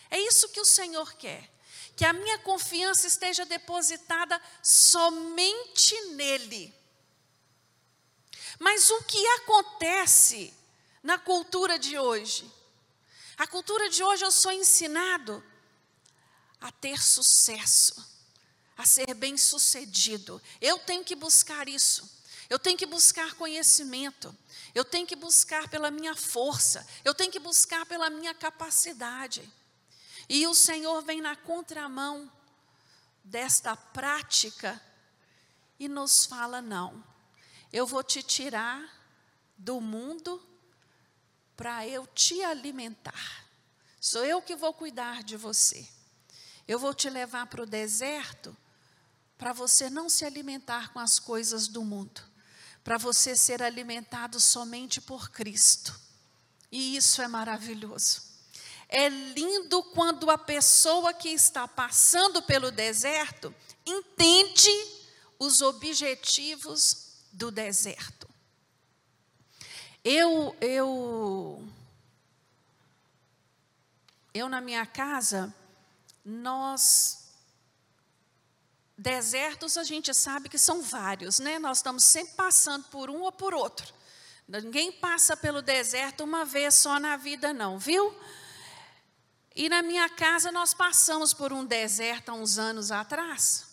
É 0.09 0.19
isso 0.19 0.49
que 0.49 0.59
o 0.59 0.65
Senhor 0.65 1.13
quer. 1.13 1.49
Que 1.95 2.05
a 2.05 2.13
minha 2.13 2.39
confiança 2.39 3.07
esteja 3.07 3.45
depositada 3.45 4.41
somente 4.61 5.99
nele. 6.11 6.73
Mas 8.59 8.89
o 8.89 9.03
que 9.03 9.25
acontece 9.27 10.53
na 11.03 11.17
cultura 11.17 11.77
de 11.79 11.97
hoje? 11.97 12.49
A 13.37 13.47
cultura 13.47 13.89
de 13.89 14.03
hoje 14.03 14.23
eu 14.23 14.31
sou 14.31 14.51
ensinado 14.51 15.43
a 16.59 16.71
ter 16.71 17.01
sucesso, 17.01 18.05
a 18.77 18.85
ser 18.85 19.13
bem-sucedido. 19.15 20.41
Eu 20.59 20.77
tenho 20.79 21.03
que 21.03 21.15
buscar 21.15 21.67
isso. 21.67 22.09
Eu 22.49 22.59
tenho 22.59 22.77
que 22.77 22.85
buscar 22.85 23.33
conhecimento. 23.33 24.35
Eu 24.75 24.85
tenho 24.85 25.07
que 25.07 25.15
buscar 25.15 25.69
pela 25.69 25.89
minha 25.89 26.15
força. 26.15 26.87
Eu 27.03 27.15
tenho 27.15 27.31
que 27.31 27.39
buscar 27.39 27.85
pela 27.85 28.09
minha 28.09 28.33
capacidade. 28.33 29.51
E 30.29 30.45
o 30.45 30.53
Senhor 30.53 31.01
vem 31.01 31.19
na 31.19 31.35
contramão 31.35 32.31
desta 33.23 33.75
prática 33.75 34.81
e 35.79 35.87
nos 35.87 36.25
fala: 36.25 36.61
não, 36.61 37.03
eu 37.73 37.87
vou 37.87 38.03
te 38.03 38.21
tirar 38.21 38.87
do 39.57 39.81
mundo 39.81 40.41
para 41.61 41.87
eu 41.87 42.07
te 42.07 42.43
alimentar. 42.43 43.45
Sou 43.99 44.25
eu 44.25 44.41
que 44.41 44.55
vou 44.55 44.73
cuidar 44.73 45.21
de 45.21 45.37
você. 45.37 45.87
Eu 46.67 46.79
vou 46.79 46.91
te 46.91 47.07
levar 47.07 47.45
para 47.45 47.61
o 47.61 47.67
deserto 47.67 48.57
para 49.37 49.53
você 49.53 49.87
não 49.87 50.09
se 50.09 50.25
alimentar 50.25 50.91
com 50.91 50.97
as 50.97 51.19
coisas 51.19 51.67
do 51.67 51.83
mundo 51.83 52.19
para 52.83 52.97
você 52.97 53.35
ser 53.35 53.61
alimentado 53.61 54.39
somente 54.39 54.99
por 54.99 55.29
Cristo. 55.29 55.93
E 56.71 56.97
isso 56.97 57.21
é 57.21 57.27
maravilhoso. 57.27 58.23
É 58.89 59.07
lindo 59.07 59.83
quando 59.93 60.31
a 60.31 60.39
pessoa 60.39 61.13
que 61.13 61.29
está 61.29 61.67
passando 61.67 62.41
pelo 62.41 62.71
deserto 62.71 63.53
entende 63.85 64.71
os 65.37 65.61
objetivos 65.61 67.19
do 67.31 67.51
deserto. 67.51 68.20
Eu, 70.03 70.55
eu 70.59 71.63
eu 74.33 74.49
na 74.49 74.59
minha 74.59 74.85
casa, 74.85 75.53
nós 76.25 77.21
desertos 78.97 79.77
a 79.77 79.83
gente 79.83 80.13
sabe 80.13 80.49
que 80.49 80.57
são 80.57 80.81
vários, 80.81 81.39
né? 81.39 81.59
Nós 81.59 81.79
estamos 81.79 82.03
sempre 82.03 82.33
passando 82.33 82.85
por 82.85 83.09
um 83.09 83.21
ou 83.21 83.31
por 83.31 83.53
outro. 83.53 83.93
Ninguém 84.47 84.91
passa 84.91 85.37
pelo 85.37 85.61
deserto 85.61 86.23
uma 86.23 86.45
vez 86.45 86.75
só 86.75 86.99
na 86.99 87.15
vida, 87.15 87.53
não, 87.53 87.77
viu? 87.77 88.15
E 89.55 89.69
na 89.69 89.81
minha 89.81 90.09
casa 90.09 90.51
nós 90.51 90.73
passamos 90.73 91.33
por 91.33 91.53
um 91.53 91.65
deserto 91.65 92.29
há 92.29 92.33
uns 92.33 92.57
anos 92.57 92.91
atrás. 92.91 93.67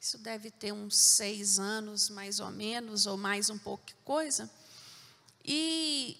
Isso 0.00 0.18
deve 0.18 0.50
ter 0.50 0.72
uns 0.72 0.96
seis 0.96 1.58
anos, 1.58 2.10
mais 2.10 2.40
ou 2.40 2.50
menos, 2.50 3.06
ou 3.06 3.16
mais 3.16 3.48
um 3.50 3.58
pouco 3.58 3.84
coisa. 4.04 4.50
E, 5.46 6.18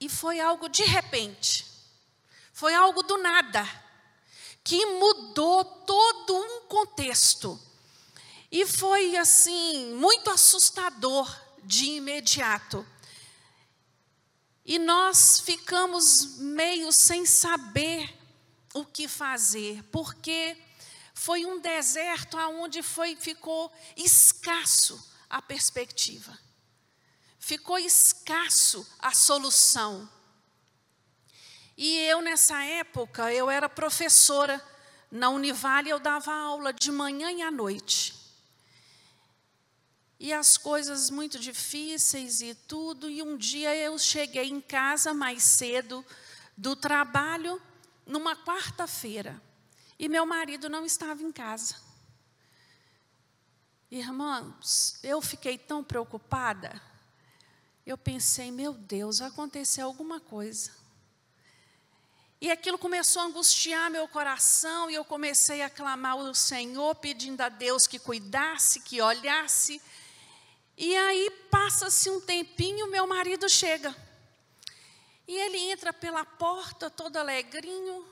e 0.00 0.08
foi 0.08 0.40
algo 0.40 0.68
de 0.68 0.82
repente. 0.82 1.64
Foi 2.52 2.74
algo 2.74 3.04
do 3.04 3.16
nada. 3.18 3.64
Que 4.64 4.84
mudou 4.84 5.64
todo 5.64 6.36
um 6.36 6.60
contexto. 6.62 7.60
E 8.50 8.66
foi 8.66 9.16
assim, 9.16 9.94
muito 9.94 10.28
assustador 10.28 11.32
de 11.62 11.84
imediato. 11.84 12.84
E 14.64 14.78
nós 14.80 15.40
ficamos 15.40 16.38
meio 16.38 16.90
sem 16.90 17.24
saber 17.24 18.12
o 18.74 18.84
que 18.84 19.06
fazer, 19.06 19.82
porque 19.92 20.56
foi 21.14 21.46
um 21.46 21.60
deserto 21.60 22.36
aonde 22.36 22.82
foi 22.82 23.14
ficou 23.14 23.72
escasso 23.96 25.12
a 25.30 25.40
perspectiva. 25.40 26.45
Ficou 27.46 27.78
escasso 27.78 28.84
a 28.98 29.12
solução. 29.12 30.08
E 31.76 31.98
eu 31.98 32.20
nessa 32.20 32.64
época, 32.64 33.32
eu 33.32 33.48
era 33.48 33.68
professora 33.68 34.60
na 35.10 35.28
Univale, 35.30 35.90
eu 35.90 36.00
dava 36.00 36.32
aula 36.32 36.72
de 36.72 36.90
manhã 36.90 37.30
e 37.30 37.42
à 37.42 37.50
noite 37.50 38.16
e 40.18 40.32
as 40.32 40.56
coisas 40.56 41.10
muito 41.10 41.38
difíceis 41.38 42.40
e 42.40 42.54
tudo. 42.54 43.08
E 43.08 43.22
um 43.22 43.36
dia 43.36 43.74
eu 43.76 43.98
cheguei 43.98 44.48
em 44.48 44.60
casa 44.60 45.12
mais 45.14 45.42
cedo 45.42 46.04
do 46.56 46.74
trabalho, 46.74 47.60
numa 48.06 48.34
quarta-feira, 48.34 49.40
e 49.98 50.08
meu 50.08 50.24
marido 50.24 50.68
não 50.68 50.84
estava 50.84 51.22
em 51.22 51.30
casa. 51.30 51.76
Irmãos, 53.90 54.98
eu 55.02 55.20
fiquei 55.20 55.58
tão 55.58 55.84
preocupada. 55.84 56.80
Eu 57.86 57.96
pensei, 57.96 58.50
meu 58.50 58.72
Deus, 58.72 59.20
aconteceu 59.20 59.86
alguma 59.86 60.18
coisa. 60.18 60.72
E 62.40 62.50
aquilo 62.50 62.76
começou 62.76 63.22
a 63.22 63.26
angustiar 63.26 63.90
meu 63.90 64.08
coração, 64.08 64.90
e 64.90 64.94
eu 64.94 65.04
comecei 65.04 65.62
a 65.62 65.70
clamar 65.70 66.12
ao 66.12 66.34
Senhor, 66.34 66.96
pedindo 66.96 67.40
a 67.40 67.48
Deus 67.48 67.86
que 67.86 67.98
cuidasse, 67.98 68.80
que 68.80 69.00
olhasse, 69.00 69.80
e 70.76 70.94
aí 70.94 71.30
passa-se 71.50 72.10
um 72.10 72.20
tempinho, 72.20 72.90
meu 72.90 73.06
marido 73.06 73.48
chega. 73.48 73.96
E 75.26 75.34
ele 75.34 75.58
entra 75.70 75.92
pela 75.92 76.24
porta 76.24 76.90
todo 76.90 77.16
alegrinho. 77.16 78.06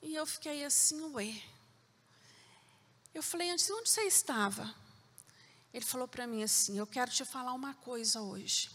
E 0.00 0.14
eu 0.14 0.24
fiquei 0.24 0.64
assim, 0.64 1.00
ué. 1.12 1.42
Eu 3.12 3.22
falei 3.22 3.50
antes, 3.50 3.68
onde 3.70 3.90
você 3.90 4.02
estava? 4.02 4.74
Ele 5.72 5.84
falou 5.84 6.08
para 6.08 6.26
mim 6.26 6.42
assim: 6.42 6.78
Eu 6.78 6.86
quero 6.86 7.10
te 7.10 7.24
falar 7.24 7.52
uma 7.52 7.74
coisa 7.74 8.20
hoje. 8.20 8.70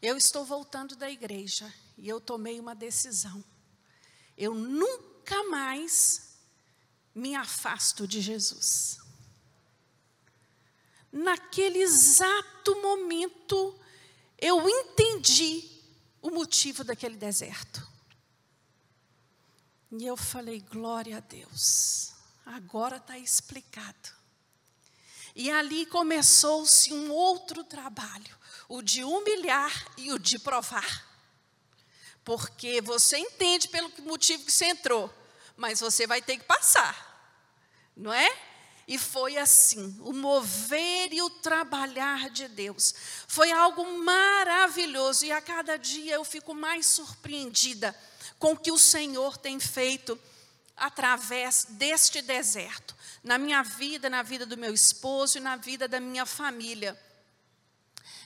Eu 0.00 0.16
estou 0.16 0.44
voltando 0.44 0.94
da 0.94 1.10
igreja 1.10 1.72
e 1.96 2.08
eu 2.08 2.20
tomei 2.20 2.60
uma 2.60 2.74
decisão. 2.74 3.44
Eu 4.36 4.54
nunca 4.54 5.44
mais 5.48 6.38
me 7.14 7.34
afasto 7.34 8.06
de 8.06 8.20
Jesus 8.20 8.98
naquele 11.12 11.78
exato 11.80 12.80
momento, 12.80 13.78
eu 14.38 14.68
entendi 14.68 15.68
o 16.20 16.30
motivo 16.30 16.84
daquele 16.84 17.16
deserto. 17.16 17.86
E 19.90 20.06
eu 20.06 20.16
falei, 20.16 20.60
glória 20.60 21.16
a 21.16 21.20
Deus, 21.20 22.12
agora 22.44 22.96
está 22.96 23.18
explicado. 23.18 24.17
E 25.38 25.52
ali 25.52 25.86
começou-se 25.86 26.92
um 26.92 27.12
outro 27.12 27.62
trabalho, 27.62 28.36
o 28.68 28.82
de 28.82 29.04
humilhar 29.04 29.86
e 29.96 30.12
o 30.12 30.18
de 30.18 30.36
provar. 30.36 31.06
Porque 32.24 32.80
você 32.80 33.18
entende 33.18 33.68
pelo 33.68 33.88
motivo 34.00 34.44
que 34.44 34.50
você 34.50 34.64
entrou, 34.64 35.08
mas 35.56 35.78
você 35.78 36.08
vai 36.08 36.20
ter 36.20 36.38
que 36.38 36.44
passar, 36.44 37.46
não 37.96 38.12
é? 38.12 38.36
E 38.88 38.98
foi 38.98 39.36
assim, 39.36 39.96
o 40.00 40.12
mover 40.12 41.12
e 41.12 41.22
o 41.22 41.30
trabalhar 41.30 42.30
de 42.30 42.48
Deus. 42.48 42.92
Foi 43.28 43.52
algo 43.52 43.84
maravilhoso 43.96 45.24
e 45.24 45.30
a 45.30 45.40
cada 45.40 45.76
dia 45.76 46.16
eu 46.16 46.24
fico 46.24 46.52
mais 46.52 46.84
surpreendida 46.86 47.94
com 48.40 48.54
o 48.54 48.58
que 48.58 48.72
o 48.72 48.78
Senhor 48.78 49.36
tem 49.36 49.60
feito 49.60 50.18
através 50.76 51.64
deste 51.70 52.22
deserto, 52.22 52.96
na 53.22 53.38
minha 53.38 53.62
vida, 53.62 54.08
na 54.08 54.22
vida 54.22 54.46
do 54.46 54.56
meu 54.56 54.72
esposo 54.72 55.38
e 55.38 55.40
na 55.40 55.56
vida 55.56 55.88
da 55.88 56.00
minha 56.00 56.24
família. 56.24 56.98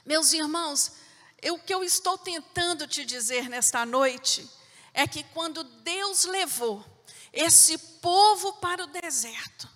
Meus 0.05 0.33
irmãos, 0.33 0.93
eu, 1.41 1.55
o 1.55 1.59
que 1.59 1.75
eu 1.75 1.83
estou 1.83 2.19
tentando 2.19 2.87
te 2.87 3.05
dizer 3.05 3.49
nesta 3.49 3.85
noite 3.85 4.49
é 4.95 5.07
que 5.07 5.23
quando 5.25 5.65
Deus 5.65 6.25
levou 6.25 6.85
esse 7.33 7.79
povo 7.79 8.55
para 8.55 8.85
o 8.85 8.89
deserto, 8.89 9.69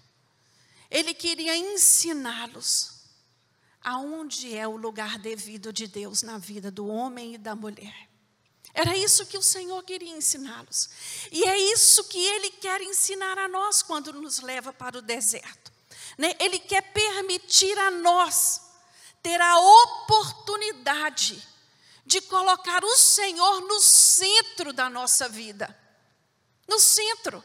ele 0.91 1.15
queria 1.15 1.57
ensiná-los 1.57 2.97
aonde 3.83 4.57
é 4.57 4.67
o 4.67 4.77
lugar 4.77 5.19
devido 5.19 5.73
de 5.73 5.87
Deus 5.87 6.23
na 6.23 6.39
vida 6.39 6.71
do 6.71 6.89
homem 6.89 7.35
e 7.35 7.39
da 7.39 7.55
mulher. 7.55 8.09
Era 8.77 8.95
isso 8.95 9.25
que 9.25 9.39
o 9.39 9.43
Senhor 9.43 9.83
queria 9.85 10.15
ensiná-los. 10.15 10.91
E 11.33 11.43
é 11.45 11.57
isso 11.73 12.05
que 12.05 12.19
Ele 12.19 12.51
quer 12.51 12.83
ensinar 12.83 13.39
a 13.39 13.49
nós 13.49 13.83
quando 13.83 14.13
nos 14.13 14.41
leva 14.41 14.71
para 14.71 14.99
o 14.99 15.03
deserto. 15.03 15.73
Né? 16.19 16.37
Ele 16.39 16.59
quer 16.59 16.83
permitir 16.93 17.77
a 17.79 17.91
nós 17.91 18.61
ter 19.23 19.41
a 19.41 19.59
oportunidade 19.59 21.43
de 22.05 22.21
colocar 22.21 22.85
o 22.85 22.97
Senhor 22.99 23.63
no 23.63 23.81
centro 23.81 24.75
da 24.75 24.91
nossa 24.91 25.27
vida. 25.27 25.75
No 26.69 26.79
centro. 26.79 27.43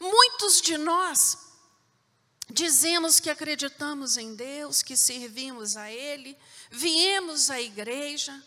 Muitos 0.00 0.62
de 0.62 0.78
nós 0.78 1.50
Dizemos 2.52 3.20
que 3.20 3.30
acreditamos 3.30 4.16
em 4.16 4.34
Deus, 4.34 4.82
que 4.82 4.96
servimos 4.96 5.76
a 5.76 5.88
Ele, 5.88 6.36
viemos 6.68 7.48
à 7.48 7.60
igreja, 7.60 8.42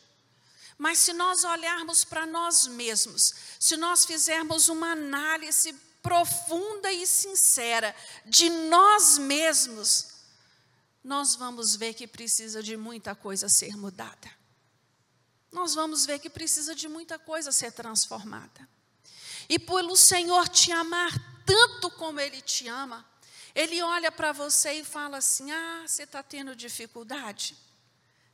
mas 0.77 0.99
se 0.99 1.13
nós 1.13 1.43
olharmos 1.43 2.03
para 2.03 2.25
nós 2.25 2.67
mesmos, 2.67 3.33
se 3.59 3.77
nós 3.77 4.05
fizermos 4.05 4.69
uma 4.69 4.91
análise 4.91 5.73
profunda 6.01 6.91
e 6.91 7.07
sincera 7.07 7.95
de 8.25 8.49
nós 8.49 9.17
mesmos, 9.17 10.07
nós 11.03 11.35
vamos 11.35 11.75
ver 11.75 11.93
que 11.93 12.07
precisa 12.07 12.61
de 12.61 12.75
muita 12.75 13.15
coisa 13.15 13.47
ser 13.49 13.75
mudada. 13.77 14.31
Nós 15.51 15.75
vamos 15.75 16.05
ver 16.05 16.19
que 16.19 16.29
precisa 16.29 16.73
de 16.73 16.87
muita 16.87 17.19
coisa 17.19 17.51
ser 17.51 17.71
transformada. 17.71 18.67
E 19.47 19.59
pelo 19.59 19.95
Senhor 19.95 20.47
te 20.49 20.71
amar 20.71 21.11
tanto 21.45 21.91
como 21.91 22.19
Ele 22.19 22.41
te 22.41 22.67
ama, 22.67 23.05
ele 23.55 23.81
olha 23.83 24.11
para 24.11 24.31
você 24.31 24.73
e 24.73 24.83
fala 24.83 25.17
assim: 25.17 25.51
Ah, 25.51 25.83
você 25.85 26.03
está 26.03 26.23
tendo 26.23 26.55
dificuldade? 26.55 27.55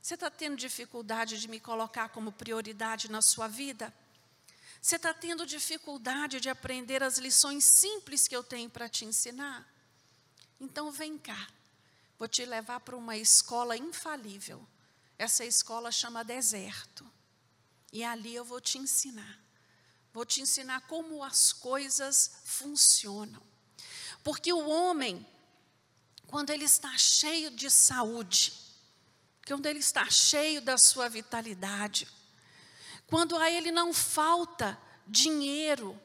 Você 0.00 0.14
está 0.14 0.30
tendo 0.30 0.56
dificuldade 0.56 1.38
de 1.38 1.48
me 1.48 1.60
colocar 1.60 2.08
como 2.08 2.32
prioridade 2.32 3.10
na 3.10 3.20
sua 3.20 3.46
vida? 3.46 3.92
Você 4.80 4.96
está 4.96 5.12
tendo 5.12 5.44
dificuldade 5.44 6.40
de 6.40 6.48
aprender 6.48 7.02
as 7.02 7.18
lições 7.18 7.64
simples 7.64 8.26
que 8.26 8.34
eu 8.34 8.42
tenho 8.42 8.70
para 8.70 8.88
te 8.88 9.04
ensinar? 9.04 9.68
Então 10.58 10.90
vem 10.90 11.18
cá, 11.18 11.48
vou 12.18 12.26
te 12.26 12.44
levar 12.44 12.80
para 12.80 12.96
uma 12.96 13.16
escola 13.16 13.76
infalível. 13.76 14.66
Essa 15.18 15.44
escola 15.44 15.92
chama 15.92 16.24
Deserto. 16.24 17.06
E 17.92 18.02
ali 18.02 18.34
eu 18.34 18.44
vou 18.44 18.60
te 18.60 18.78
ensinar. 18.78 19.38
Vou 20.14 20.24
te 20.24 20.40
ensinar 20.40 20.80
como 20.82 21.22
as 21.22 21.52
coisas 21.52 22.40
funcionam. 22.44 23.42
Porque 24.24 24.52
o 24.52 24.66
homem, 24.68 25.26
quando 26.26 26.50
ele 26.50 26.64
está 26.64 26.96
cheio 26.96 27.50
de 27.50 27.70
saúde, 27.70 28.69
quando 29.46 29.66
ele 29.66 29.78
está 29.78 30.08
cheio 30.08 30.60
da 30.60 30.76
sua 30.78 31.08
vitalidade, 31.08 32.06
quando 33.06 33.36
a 33.36 33.50
ele 33.50 33.70
não 33.70 33.92
falta 33.92 34.80
dinheiro, 35.06 36.00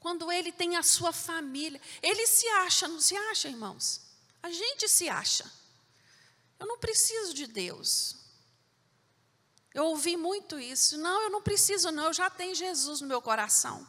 quando 0.00 0.32
ele 0.32 0.50
tem 0.50 0.76
a 0.76 0.82
sua 0.82 1.12
família, 1.12 1.80
ele 2.02 2.26
se 2.26 2.46
acha, 2.48 2.88
não 2.88 3.00
se 3.00 3.16
acha, 3.16 3.48
irmãos? 3.48 4.00
A 4.42 4.50
gente 4.50 4.88
se 4.88 5.08
acha. 5.08 5.50
Eu 6.58 6.66
não 6.66 6.78
preciso 6.78 7.34
de 7.34 7.46
Deus. 7.46 8.16
Eu 9.74 9.86
ouvi 9.86 10.16
muito 10.16 10.58
isso. 10.58 10.98
Não, 10.98 11.22
eu 11.22 11.30
não 11.30 11.42
preciso, 11.42 11.90
não, 11.90 12.04
eu 12.04 12.12
já 12.12 12.28
tenho 12.28 12.54
Jesus 12.54 13.00
no 13.00 13.06
meu 13.06 13.22
coração. 13.22 13.86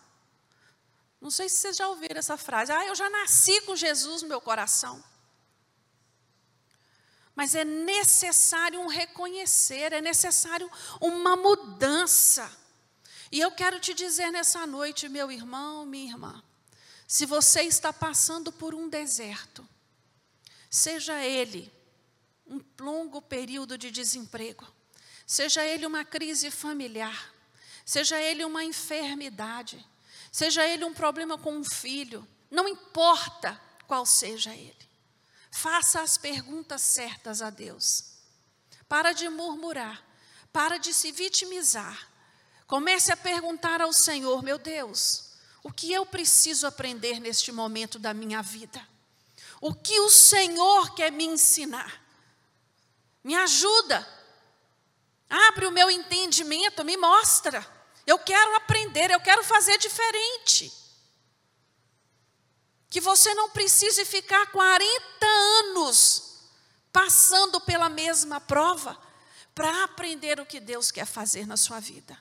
Não 1.19 1.31
sei 1.31 1.47
se 1.47 1.57
vocês 1.57 1.77
já 1.77 1.87
ouviram 1.87 2.19
essa 2.19 2.35
frase. 2.35 2.71
Ah, 2.71 2.85
eu 2.85 2.95
já 2.95 3.09
nasci 3.09 3.61
com 3.61 3.75
Jesus 3.75 4.21
no 4.21 4.27
meu 4.27 4.41
coração. 4.41 5.03
Mas 7.35 7.55
é 7.55 7.65
necessário 7.65 8.79
um 8.79 8.87
reconhecer, 8.87 9.91
é 9.91 10.01
necessário 10.01 10.69
uma 11.01 11.35
mudança. 11.35 12.51
E 13.31 13.39
eu 13.39 13.51
quero 13.51 13.79
te 13.79 13.93
dizer 13.93 14.31
nessa 14.31 14.67
noite, 14.67 15.09
meu 15.09 15.31
irmão, 15.31 15.85
minha 15.85 16.11
irmã, 16.11 16.43
se 17.07 17.25
você 17.25 17.63
está 17.63 17.91
passando 17.91 18.51
por 18.51 18.75
um 18.75 18.87
deserto, 18.87 19.67
seja 20.69 21.23
ele 21.23 21.71
um 22.47 22.61
longo 22.79 23.21
período 23.21 23.77
de 23.77 23.89
desemprego, 23.89 24.67
seja 25.25 25.65
ele 25.65 25.85
uma 25.85 26.05
crise 26.05 26.51
familiar, 26.51 27.33
seja 27.85 28.19
ele 28.19 28.45
uma 28.45 28.63
enfermidade, 28.63 29.83
seja 30.31 30.67
ele 30.67 30.85
um 30.85 30.93
problema 30.93 31.37
com 31.37 31.55
um 31.55 31.63
filho, 31.63 32.27
não 32.51 32.67
importa 32.67 33.59
qual 33.87 34.05
seja 34.05 34.55
ele. 34.55 34.92
Faça 35.55 36.01
as 36.01 36.17
perguntas 36.17 36.81
certas 36.81 37.39
a 37.39 37.51
Deus. 37.51 38.05
Para 38.89 39.13
de 39.13 39.29
murmurar, 39.29 40.03
para 40.51 40.79
de 40.79 40.91
se 40.91 41.11
vitimizar. 41.11 42.09
Comece 42.65 43.11
a 43.11 43.15
perguntar 43.15 43.79
ao 43.79 43.93
Senhor, 43.93 44.41
meu 44.41 44.57
Deus, 44.57 45.35
o 45.61 45.71
que 45.71 45.93
eu 45.93 46.07
preciso 46.07 46.65
aprender 46.65 47.19
neste 47.19 47.51
momento 47.51 47.99
da 47.99 48.15
minha 48.15 48.41
vida? 48.41 48.83
O 49.61 49.75
que 49.75 49.99
o 49.99 50.09
Senhor 50.09 50.95
quer 50.95 51.11
me 51.11 51.23
ensinar? 51.23 52.03
Me 53.23 53.35
ajuda. 53.35 54.05
Abre 55.29 55.67
o 55.67 55.71
meu 55.71 55.91
entendimento, 55.91 56.83
me 56.83 56.97
mostra. 56.97 57.63
Eu 58.07 58.17
quero 58.17 58.55
aprender, 58.55 59.11
eu 59.11 59.21
quero 59.21 59.43
fazer 59.43 59.77
diferente 59.77 60.83
que 62.93 63.01
você 63.01 63.33
não 63.33 63.49
precise 63.49 64.05
ficar 64.05 64.51
40 64.51 65.12
anos 65.33 66.33
passando 66.91 67.59
pela 67.59 67.89
mesma 67.89 68.39
prova 68.39 68.97
para 69.55 69.83
aprender 69.83 70.39
o 70.39 70.45
que 70.45 70.59
Deus 70.59 70.91
quer 70.91 71.05
fazer 71.05 71.47
na 71.47 71.57
sua 71.57 71.79
vida. 71.79 72.17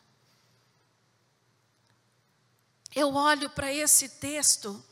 Eu 2.95 3.15
olho 3.15 3.49
para 3.51 3.73
esse 3.73 4.09
texto 4.09 4.83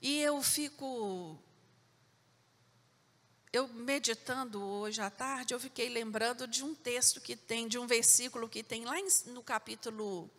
e 0.00 0.20
eu 0.20 0.42
fico. 0.42 1.38
Eu 3.52 3.68
meditando 3.68 4.62
hoje 4.62 5.02
à 5.02 5.10
tarde, 5.10 5.52
eu 5.52 5.60
fiquei 5.60 5.90
lembrando 5.90 6.46
de 6.46 6.64
um 6.64 6.74
texto 6.74 7.20
que 7.20 7.36
tem, 7.36 7.68
de 7.68 7.78
um 7.78 7.86
versículo 7.86 8.48
que 8.48 8.62
tem 8.62 8.86
lá 8.86 8.94
no 9.26 9.42
capítulo 9.42 10.30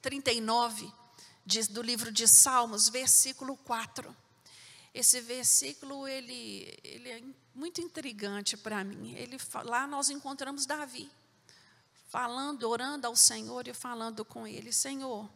39, 0.00 0.92
de, 1.44 1.62
do 1.64 1.82
livro 1.82 2.12
de 2.12 2.28
Salmos, 2.28 2.88
versículo 2.88 3.56
4. 3.56 4.16
Esse 4.94 5.20
versículo 5.20 6.06
ele, 6.06 6.78
ele 6.84 7.08
é 7.08 7.22
muito 7.54 7.80
intrigante 7.80 8.56
para 8.56 8.84
mim. 8.84 9.14
Ele, 9.14 9.38
lá 9.64 9.86
nós 9.86 10.10
encontramos 10.10 10.66
Davi, 10.66 11.10
falando, 12.08 12.68
orando 12.68 13.06
ao 13.06 13.16
Senhor 13.16 13.66
e 13.66 13.72
falando 13.72 14.24
com 14.24 14.46
ele: 14.46 14.72
Senhor, 14.72 15.28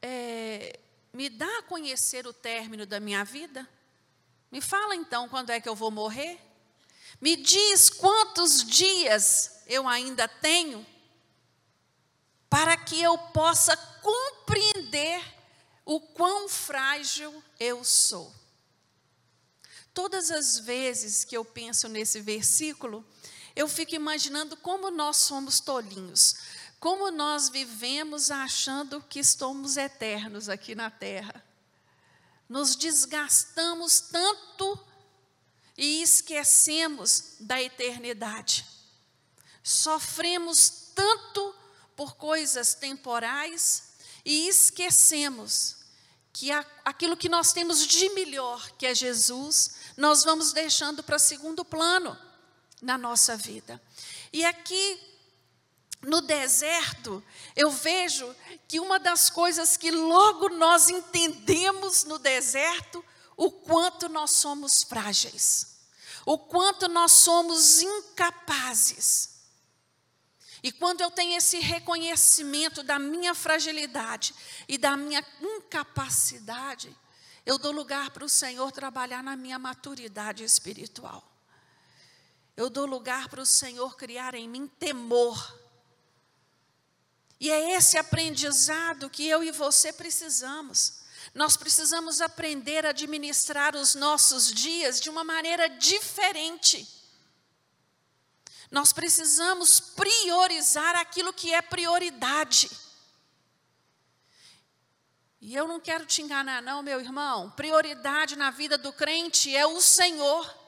é, 0.00 0.78
me 1.12 1.28
dá 1.28 1.58
a 1.58 1.62
conhecer 1.62 2.26
o 2.26 2.32
término 2.32 2.86
da 2.86 3.00
minha 3.00 3.24
vida? 3.24 3.68
Me 4.50 4.60
fala 4.60 4.94
então 4.94 5.28
quando 5.28 5.50
é 5.50 5.60
que 5.60 5.68
eu 5.68 5.74
vou 5.74 5.90
morrer? 5.90 6.38
Me 7.20 7.36
diz 7.36 7.90
quantos 7.90 8.64
dias 8.64 9.62
eu 9.66 9.88
ainda 9.88 10.28
tenho? 10.28 10.86
para 12.52 12.76
que 12.76 13.00
eu 13.00 13.16
possa 13.16 13.74
compreender 14.02 15.24
o 15.84 16.00
quão 16.00 16.48
frágil 16.48 17.42
eu 17.58 17.84
sou. 17.84 18.32
Todas 19.94 20.30
as 20.30 20.58
vezes 20.58 21.24
que 21.24 21.36
eu 21.36 21.44
penso 21.44 21.88
nesse 21.88 22.20
versículo, 22.20 23.04
eu 23.54 23.68
fico 23.68 23.94
imaginando 23.94 24.56
como 24.56 24.90
nós 24.90 25.18
somos 25.18 25.60
tolinhos, 25.60 26.36
como 26.80 27.10
nós 27.10 27.48
vivemos 27.48 28.30
achando 28.30 29.02
que 29.02 29.20
estamos 29.20 29.76
eternos 29.76 30.48
aqui 30.48 30.74
na 30.74 30.90
terra. 30.90 31.44
Nos 32.48 32.74
desgastamos 32.74 34.00
tanto 34.00 34.78
e 35.76 36.02
esquecemos 36.02 37.36
da 37.40 37.62
eternidade. 37.62 38.66
Sofremos 39.62 40.90
tanto 40.94 41.54
por 41.94 42.16
coisas 42.16 42.74
temporais 42.74 43.91
e 44.24 44.48
esquecemos 44.48 45.76
que 46.32 46.50
aquilo 46.84 47.16
que 47.16 47.28
nós 47.28 47.52
temos 47.52 47.86
de 47.86 48.08
melhor, 48.10 48.70
que 48.72 48.86
é 48.86 48.94
Jesus, 48.94 49.72
nós 49.96 50.24
vamos 50.24 50.52
deixando 50.52 51.02
para 51.02 51.18
segundo 51.18 51.64
plano 51.64 52.16
na 52.80 52.96
nossa 52.96 53.36
vida. 53.36 53.80
E 54.32 54.44
aqui 54.44 55.00
no 56.02 56.20
deserto, 56.20 57.22
eu 57.54 57.70
vejo 57.70 58.34
que 58.66 58.80
uma 58.80 58.98
das 58.98 59.30
coisas 59.30 59.76
que 59.76 59.90
logo 59.90 60.48
nós 60.48 60.88
entendemos 60.88 62.04
no 62.04 62.18
deserto, 62.18 63.04
o 63.36 63.50
quanto 63.50 64.08
nós 64.08 64.32
somos 64.32 64.82
frágeis, 64.88 65.78
o 66.26 66.36
quanto 66.38 66.88
nós 66.88 67.12
somos 67.12 67.82
incapazes. 67.82 69.31
E 70.62 70.70
quando 70.70 71.00
eu 71.00 71.10
tenho 71.10 71.36
esse 71.36 71.58
reconhecimento 71.58 72.82
da 72.82 72.98
minha 72.98 73.34
fragilidade 73.34 74.32
e 74.68 74.78
da 74.78 74.96
minha 74.96 75.24
incapacidade, 75.40 76.96
eu 77.44 77.58
dou 77.58 77.72
lugar 77.72 78.10
para 78.10 78.24
o 78.24 78.28
Senhor 78.28 78.70
trabalhar 78.70 79.22
na 79.24 79.34
minha 79.34 79.58
maturidade 79.58 80.44
espiritual. 80.44 81.28
Eu 82.56 82.70
dou 82.70 82.86
lugar 82.86 83.28
para 83.28 83.40
o 83.40 83.46
Senhor 83.46 83.96
criar 83.96 84.34
em 84.34 84.48
mim 84.48 84.68
temor. 84.68 85.58
E 87.40 87.50
é 87.50 87.72
esse 87.72 87.98
aprendizado 87.98 89.10
que 89.10 89.26
eu 89.26 89.42
e 89.42 89.50
você 89.50 89.92
precisamos. 89.92 91.02
Nós 91.34 91.56
precisamos 91.56 92.20
aprender 92.20 92.86
a 92.86 92.90
administrar 92.90 93.74
os 93.74 93.96
nossos 93.96 94.52
dias 94.52 95.00
de 95.00 95.10
uma 95.10 95.24
maneira 95.24 95.68
diferente. 95.68 97.01
Nós 98.72 98.90
precisamos 98.90 99.78
priorizar 99.78 100.96
aquilo 100.96 101.30
que 101.30 101.52
é 101.52 101.60
prioridade. 101.60 102.70
E 105.38 105.54
eu 105.54 105.68
não 105.68 105.78
quero 105.78 106.06
te 106.06 106.22
enganar, 106.22 106.62
não, 106.62 106.82
meu 106.82 106.98
irmão. 106.98 107.50
Prioridade 107.50 108.34
na 108.34 108.50
vida 108.50 108.78
do 108.78 108.90
crente 108.90 109.54
é 109.54 109.66
o 109.66 109.78
Senhor. 109.82 110.58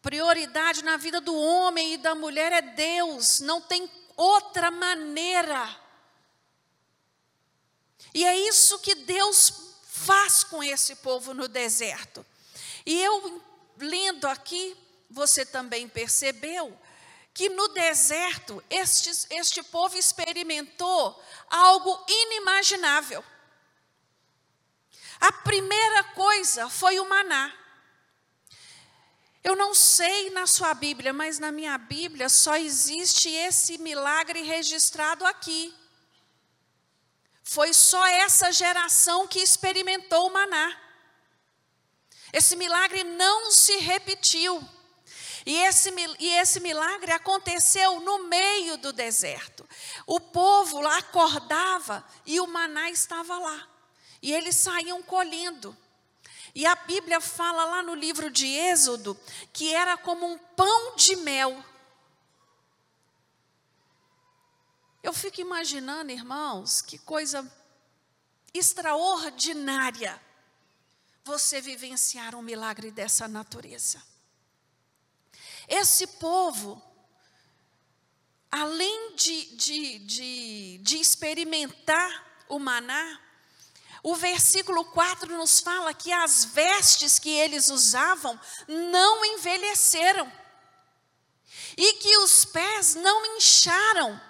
Prioridade 0.00 0.84
na 0.84 0.96
vida 0.96 1.20
do 1.20 1.34
homem 1.34 1.94
e 1.94 1.98
da 1.98 2.14
mulher 2.14 2.52
é 2.52 2.62
Deus. 2.62 3.40
Não 3.40 3.60
tem 3.60 3.90
outra 4.16 4.70
maneira. 4.70 5.68
E 8.14 8.24
é 8.24 8.38
isso 8.38 8.78
que 8.78 8.94
Deus 8.94 9.74
faz 9.82 10.44
com 10.44 10.62
esse 10.62 10.94
povo 10.94 11.34
no 11.34 11.48
deserto. 11.48 12.24
E 12.86 13.02
eu, 13.02 13.42
lendo 13.78 14.26
aqui, 14.28 14.76
você 15.08 15.44
também 15.44 15.88
percebeu 15.88 16.78
que 17.32 17.48
no 17.48 17.68
deserto 17.68 18.62
este, 18.68 19.10
este 19.30 19.62
povo 19.62 19.96
experimentou 19.96 21.22
algo 21.48 22.04
inimaginável. 22.08 23.24
A 25.20 25.32
primeira 25.32 26.04
coisa 26.04 26.68
foi 26.68 26.98
o 26.98 27.08
maná. 27.08 27.52
Eu 29.42 29.56
não 29.56 29.74
sei 29.74 30.30
na 30.30 30.46
sua 30.46 30.74
Bíblia, 30.74 31.12
mas 31.12 31.38
na 31.38 31.50
minha 31.50 31.78
Bíblia 31.78 32.28
só 32.28 32.56
existe 32.56 33.30
esse 33.30 33.78
milagre 33.78 34.42
registrado 34.42 35.24
aqui. 35.24 35.74
Foi 37.42 37.72
só 37.72 38.06
essa 38.06 38.52
geração 38.52 39.26
que 39.26 39.38
experimentou 39.38 40.26
o 40.26 40.32
maná. 40.32 40.76
Esse 42.32 42.56
milagre 42.56 43.04
não 43.04 43.50
se 43.50 43.76
repetiu. 43.76 44.62
E 45.48 45.56
esse, 45.60 45.90
e 46.18 46.28
esse 46.34 46.60
milagre 46.60 47.10
aconteceu 47.10 48.00
no 48.00 48.28
meio 48.28 48.76
do 48.76 48.92
deserto. 48.92 49.66
O 50.06 50.20
povo 50.20 50.78
lá 50.78 50.98
acordava 50.98 52.04
e 52.26 52.38
o 52.38 52.46
maná 52.46 52.90
estava 52.90 53.38
lá. 53.38 53.66
E 54.20 54.30
eles 54.30 54.56
saíam 54.56 55.02
colhendo. 55.02 55.74
E 56.54 56.66
a 56.66 56.74
Bíblia 56.74 57.18
fala 57.18 57.64
lá 57.64 57.82
no 57.82 57.94
livro 57.94 58.30
de 58.30 58.46
Êxodo 58.46 59.18
que 59.50 59.72
era 59.72 59.96
como 59.96 60.26
um 60.26 60.36
pão 60.36 60.94
de 60.96 61.16
mel. 61.16 61.64
Eu 65.02 65.14
fico 65.14 65.40
imaginando, 65.40 66.12
irmãos, 66.12 66.82
que 66.82 66.98
coisa 66.98 67.50
extraordinária 68.52 70.20
você 71.24 71.58
vivenciar 71.58 72.34
um 72.34 72.42
milagre 72.42 72.90
dessa 72.90 73.26
natureza. 73.26 74.17
Esse 75.68 76.06
povo, 76.06 76.82
além 78.50 79.14
de, 79.14 79.56
de, 79.56 79.98
de, 79.98 80.78
de 80.78 80.96
experimentar 80.96 82.44
o 82.48 82.58
maná, 82.58 83.20
o 84.02 84.14
versículo 84.14 84.84
4 84.86 85.36
nos 85.36 85.60
fala 85.60 85.92
que 85.92 86.10
as 86.10 86.44
vestes 86.46 87.18
que 87.18 87.28
eles 87.28 87.68
usavam 87.68 88.40
não 88.66 89.24
envelheceram 89.24 90.32
e 91.76 91.94
que 91.94 92.16
os 92.18 92.44
pés 92.46 92.94
não 92.94 93.36
incharam 93.36 94.20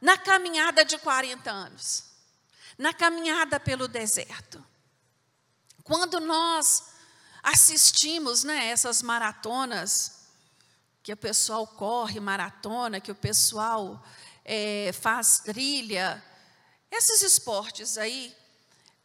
na 0.00 0.16
caminhada 0.16 0.84
de 0.84 0.96
40 0.98 1.50
anos, 1.50 2.04
na 2.78 2.94
caminhada 2.94 3.60
pelo 3.60 3.88
deserto. 3.88 4.64
Quando 5.84 6.18
nós 6.20 6.84
assistimos 7.42 8.42
né, 8.42 8.68
essas 8.68 9.02
maratonas, 9.02 10.25
que 11.06 11.12
o 11.12 11.16
pessoal 11.16 11.64
corre 11.68 12.18
maratona, 12.18 13.00
que 13.00 13.12
o 13.12 13.14
pessoal 13.14 14.04
é, 14.44 14.90
faz 14.92 15.38
trilha, 15.38 16.20
esses 16.90 17.22
esportes 17.22 17.96
aí, 17.96 18.36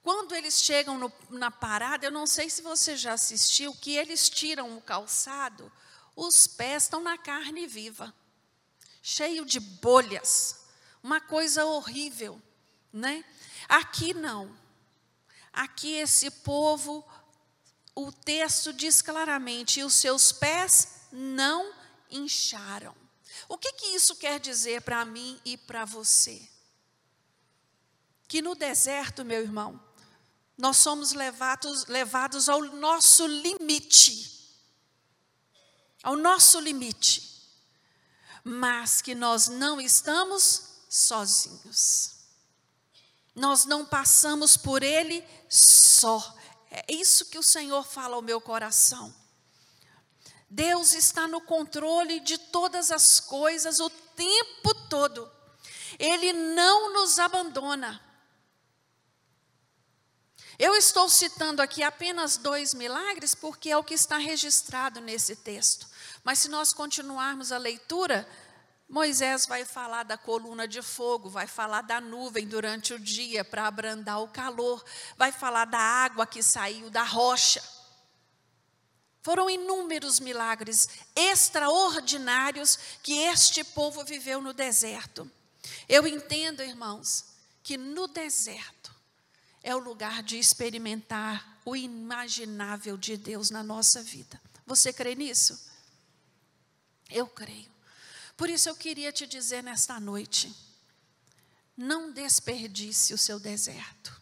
quando 0.01 0.33
eles 0.33 0.63
chegam 0.63 0.97
no, 0.97 1.13
na 1.29 1.51
parada, 1.51 2.03
eu 2.03 2.11
não 2.11 2.25
sei 2.25 2.49
se 2.49 2.63
você 2.63 2.97
já 2.97 3.13
assistiu, 3.13 3.71
que 3.75 3.95
eles 3.95 4.31
tiram 4.31 4.75
o 4.75 4.81
calçado, 4.81 5.71
os 6.15 6.47
pés 6.47 6.85
estão 6.85 7.03
na 7.03 7.19
carne 7.19 7.67
viva, 7.67 8.11
cheio 9.03 9.45
de 9.45 9.59
bolhas, 9.59 10.59
uma 11.03 11.21
coisa 11.21 11.67
horrível, 11.67 12.41
né? 12.91 13.23
Aqui 13.69 14.11
não. 14.11 14.57
Aqui 15.53 15.93
esse 15.97 16.31
povo, 16.31 17.07
o 17.93 18.11
texto 18.11 18.73
diz 18.73 19.03
claramente, 19.03 19.81
e 19.81 19.83
os 19.83 19.93
seus 19.93 20.31
pés 20.31 21.01
não 21.11 21.79
incharam. 22.11 22.95
O 23.47 23.57
que, 23.57 23.73
que 23.73 23.87
isso 23.87 24.15
quer 24.15 24.39
dizer 24.39 24.81
para 24.81 25.03
mim 25.05 25.39
e 25.45 25.57
para 25.57 25.85
você? 25.85 26.41
Que 28.27 28.41
no 28.41 28.55
deserto, 28.55 29.25
meu 29.25 29.41
irmão, 29.41 29.81
nós 30.57 30.77
somos 30.77 31.13
levados, 31.13 31.85
levados 31.85 32.47
ao 32.47 32.61
nosso 32.61 33.25
limite. 33.25 34.55
Ao 36.03 36.15
nosso 36.15 36.59
limite. 36.59 37.29
Mas 38.43 39.01
que 39.01 39.15
nós 39.15 39.47
não 39.47 39.79
estamos 39.79 40.77
sozinhos. 40.89 42.17
Nós 43.35 43.65
não 43.65 43.85
passamos 43.85 44.57
por 44.57 44.83
ele 44.83 45.25
só. 45.49 46.37
É 46.69 46.93
isso 46.93 47.25
que 47.25 47.37
o 47.37 47.43
Senhor 47.43 47.83
fala 47.83 48.15
ao 48.15 48.21
meu 48.21 48.39
coração. 48.39 49.13
Deus 50.53 50.93
está 50.93 51.29
no 51.29 51.39
controle 51.39 52.19
de 52.19 52.37
todas 52.37 52.91
as 52.91 53.21
coisas 53.21 53.79
o 53.79 53.89
tempo 53.89 54.75
todo. 54.89 55.31
Ele 55.97 56.33
não 56.33 56.91
nos 56.91 57.17
abandona. 57.19 58.01
Eu 60.59 60.75
estou 60.75 61.07
citando 61.07 61.61
aqui 61.61 61.81
apenas 61.81 62.35
dois 62.35 62.73
milagres 62.73 63.33
porque 63.33 63.69
é 63.69 63.77
o 63.77 63.83
que 63.83 63.93
está 63.93 64.17
registrado 64.17 64.99
nesse 64.99 65.37
texto. 65.37 65.87
Mas 66.21 66.39
se 66.39 66.49
nós 66.49 66.73
continuarmos 66.73 67.53
a 67.53 67.57
leitura, 67.57 68.27
Moisés 68.89 69.45
vai 69.45 69.63
falar 69.63 70.03
da 70.03 70.17
coluna 70.17 70.67
de 70.67 70.81
fogo, 70.81 71.29
vai 71.29 71.47
falar 71.47 71.81
da 71.81 72.01
nuvem 72.01 72.45
durante 72.45 72.93
o 72.93 72.99
dia 72.99 73.45
para 73.45 73.67
abrandar 73.67 74.19
o 74.19 74.27
calor, 74.27 74.83
vai 75.15 75.31
falar 75.31 75.63
da 75.63 75.79
água 75.79 76.27
que 76.27 76.43
saiu 76.43 76.89
da 76.89 77.03
rocha. 77.03 77.63
Foram 79.21 79.49
inúmeros 79.49 80.19
milagres 80.19 80.89
extraordinários 81.15 82.77
que 83.03 83.13
este 83.13 83.63
povo 83.63 84.03
viveu 84.03 84.41
no 84.41 84.53
deserto. 84.53 85.29
Eu 85.87 86.07
entendo, 86.07 86.63
irmãos, 86.63 87.25
que 87.61 87.77
no 87.77 88.07
deserto 88.07 88.93
é 89.61 89.75
o 89.75 89.79
lugar 89.79 90.23
de 90.23 90.37
experimentar 90.37 91.59
o 91.63 91.75
imaginável 91.75 92.97
de 92.97 93.15
Deus 93.15 93.51
na 93.51 93.61
nossa 93.63 94.01
vida. 94.01 94.41
Você 94.65 94.91
crê 94.91 95.13
nisso? 95.13 95.69
Eu 97.09 97.27
creio. 97.27 97.69
Por 98.35 98.49
isso 98.49 98.69
eu 98.69 98.75
queria 98.75 99.11
te 99.11 99.27
dizer 99.27 99.61
nesta 99.61 99.99
noite: 99.99 100.51
não 101.77 102.11
desperdice 102.11 103.13
o 103.13 103.17
seu 103.17 103.39
deserto. 103.39 104.19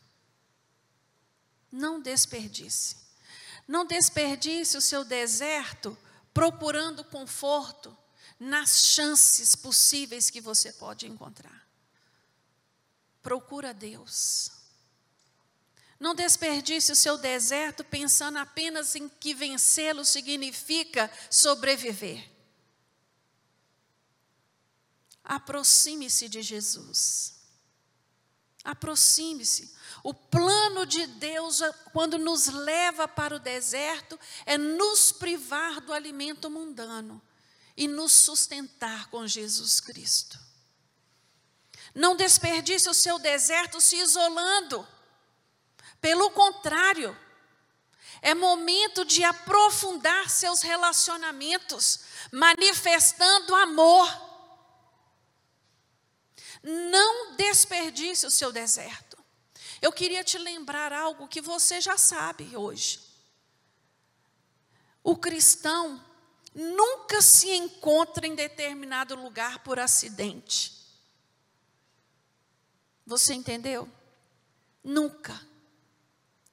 Não 1.72 2.02
desperdice. 2.02 2.98
Não 3.70 3.86
desperdice 3.86 4.76
o 4.78 4.82
seu 4.82 5.06
deserto 5.06 5.96
procurando 6.34 7.04
conforto 7.04 7.96
nas 8.40 8.84
chances 8.84 9.56
possíveis 9.56 10.32
que 10.32 10.42
você 10.42 10.74
pode 10.74 11.06
encontrar. 11.06 11.70
Procura 13.22 13.72
Deus. 13.72 14.50
Não 16.00 16.16
desperdice 16.16 16.92
o 16.92 16.96
seu 16.96 17.16
deserto 17.16 17.84
pensando 17.84 18.40
apenas 18.40 18.96
em 18.96 19.08
que 19.08 19.36
vencê-lo 19.36 20.04
significa 20.04 21.08
sobreviver. 21.30 22.28
Aproxime-se 25.24 26.28
de 26.28 26.42
Jesus. 26.42 27.36
Aproxime-se. 28.64 29.72
O 30.04 30.14
plano 30.14 30.86
de 30.86 31.06
Deus, 31.08 31.62
quando 31.92 32.18
nos 32.18 32.48
leva 32.48 33.08
para 33.08 33.36
o 33.36 33.40
deserto, 33.40 34.20
é 34.46 34.58
nos 34.58 35.12
privar 35.12 35.82
do 35.82 35.94
alimento 35.94 36.50
mundano 36.50 37.22
e 37.76 37.88
nos 37.88 38.14
sustentar 38.14 39.10
com 39.10 39.28
Jesus 39.28 39.80
Cristo. 39.80 40.40
Não 41.94 42.16
desperdice 42.16 42.90
o 42.90 42.94
seu 42.94 43.20
deserto 43.20 43.82
se 43.82 43.98
isolando 43.98 44.88
pelo 46.02 46.32
contrário, 46.32 47.18
é 48.22 48.34
momento 48.34 49.04
de 49.06 49.24
aprofundar 49.24 50.30
seus 50.30 50.62
relacionamentos, 50.62 52.00
manifestando 52.32 53.56
amor. 53.56 54.30
Não 56.64 57.36
desperdice 57.36 58.26
o 58.26 58.32
seu 58.32 58.52
deserto. 58.52 59.09
Eu 59.82 59.92
queria 59.92 60.24
te 60.24 60.38
lembrar 60.38 60.92
algo 60.92 61.28
que 61.28 61.42
você 61.42 61.80
já 61.80 61.98
sabe 61.98 62.56
hoje. 62.56 63.00
O 65.04 65.16
cristão 65.16 66.04
nunca 66.54 67.22
se 67.22 67.50
encontra 67.52 68.28
em 68.28 68.36
determinado 68.36 69.16
lugar 69.16 69.60
por 69.60 69.80
acidente. 69.80 70.74
Você 73.06 73.34
entendeu? 73.34 73.90
Nunca. 74.84 75.50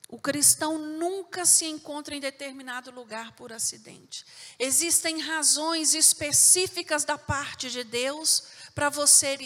O 0.08 0.20
cristão 0.20 0.78
nunca 0.78 1.44
se 1.44 1.66
encontra 1.66 2.14
em 2.14 2.20
determinado 2.20 2.92
lugar 2.92 3.32
por 3.32 3.52
acidente. 3.52 4.24
Existem 4.56 5.20
razões 5.20 5.94
específicas 5.94 7.04
da 7.04 7.18
parte 7.18 7.68
de 7.70 7.82
Deus 7.82 8.44
para 8.76 8.90
você, 8.90 9.38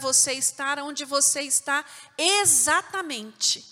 você 0.00 0.32
estar 0.32 0.80
onde 0.80 1.04
você 1.04 1.42
está 1.42 1.84
exatamente. 2.18 3.64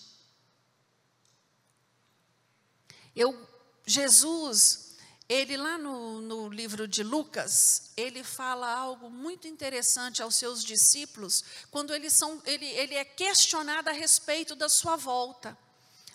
Eu, 3.17 3.37
Jesus, 3.85 4.95
ele 5.29 5.57
lá 5.57 5.77
no, 5.77 6.21
no 6.21 6.49
livro 6.49 6.87
de 6.87 7.03
Lucas, 7.03 7.91
ele 7.97 8.23
fala 8.23 8.73
algo 8.73 9.11
muito 9.11 9.49
interessante 9.49 10.23
aos 10.23 10.37
seus 10.37 10.63
discípulos, 10.65 11.43
quando 11.73 11.93
eles 11.93 12.13
são, 12.13 12.41
ele, 12.47 12.67
ele 12.67 12.95
é 12.95 13.05
questionado 13.05 13.91
a 13.91 13.93
respeito 13.93 14.55
da 14.55 14.69
sua 14.69 14.95
volta 14.95 15.59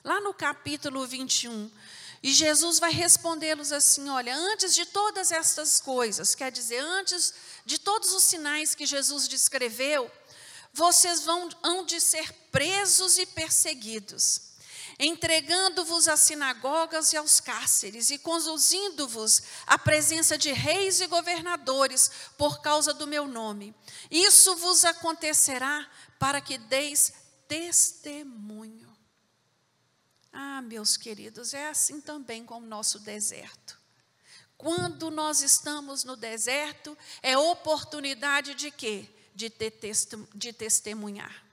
lá 0.06 0.22
no 0.22 0.34
capítulo 0.34 1.06
21. 1.06 1.70
E 2.26 2.34
Jesus 2.34 2.80
vai 2.80 2.92
respondê-los 2.92 3.72
assim: 3.72 4.10
olha, 4.10 4.36
antes 4.36 4.74
de 4.74 4.84
todas 4.84 5.32
estas 5.32 5.80
coisas, 5.80 6.34
quer 6.34 6.52
dizer, 6.52 6.80
antes 6.80 7.32
de 7.64 7.78
todos 7.78 8.12
os 8.14 8.24
sinais 8.24 8.74
que 8.74 8.84
Jesus 8.84 9.28
descreveu, 9.28 10.12
vocês 10.74 11.22
vão 11.22 11.48
hão 11.62 11.86
de 11.86 12.02
ser 12.02 12.34
presos 12.52 13.20
e 13.20 13.28
perseguidos, 13.28 14.42
entregando-vos 14.98 16.08
às 16.08 16.22
sinagogas 16.22 17.14
e 17.14 17.18
aos 17.18 17.40
cárceres, 17.40 18.10
e 18.10 18.18
conduzindo-vos 18.18 19.44
à 19.68 19.78
presença 19.78 20.36
de 20.36 20.52
reis 20.52 21.02
e 21.02 21.06
governadores 21.06 22.10
por 22.40 22.60
causa 22.60 22.92
do 22.92 23.06
meu 23.06 23.28
nome. 23.28 23.72
Isso 24.10 24.56
vos 24.56 24.84
acontecerá 24.84 25.88
para 26.18 26.42
que 26.42 26.58
deis 26.58 27.14
testemunho. 27.48 28.85
Ah, 30.38 30.62
meus 30.62 30.98
queridos, 30.98 31.54
é 31.54 31.70
assim 31.70 32.02
também 32.02 32.46
com 32.46 32.58
o 32.58 32.60
nosso 32.60 33.00
deserto. 33.00 33.80
Quando 34.58 35.10
nós 35.10 35.42
estamos 35.42 36.04
no 36.04 36.18
deserto, 36.18 36.98
é 37.24 37.38
oportunidade 37.38 38.54
de 38.54 38.70
quê? 38.70 39.08
De, 39.34 39.50
de 40.34 40.52
testemunhar. 40.52 41.46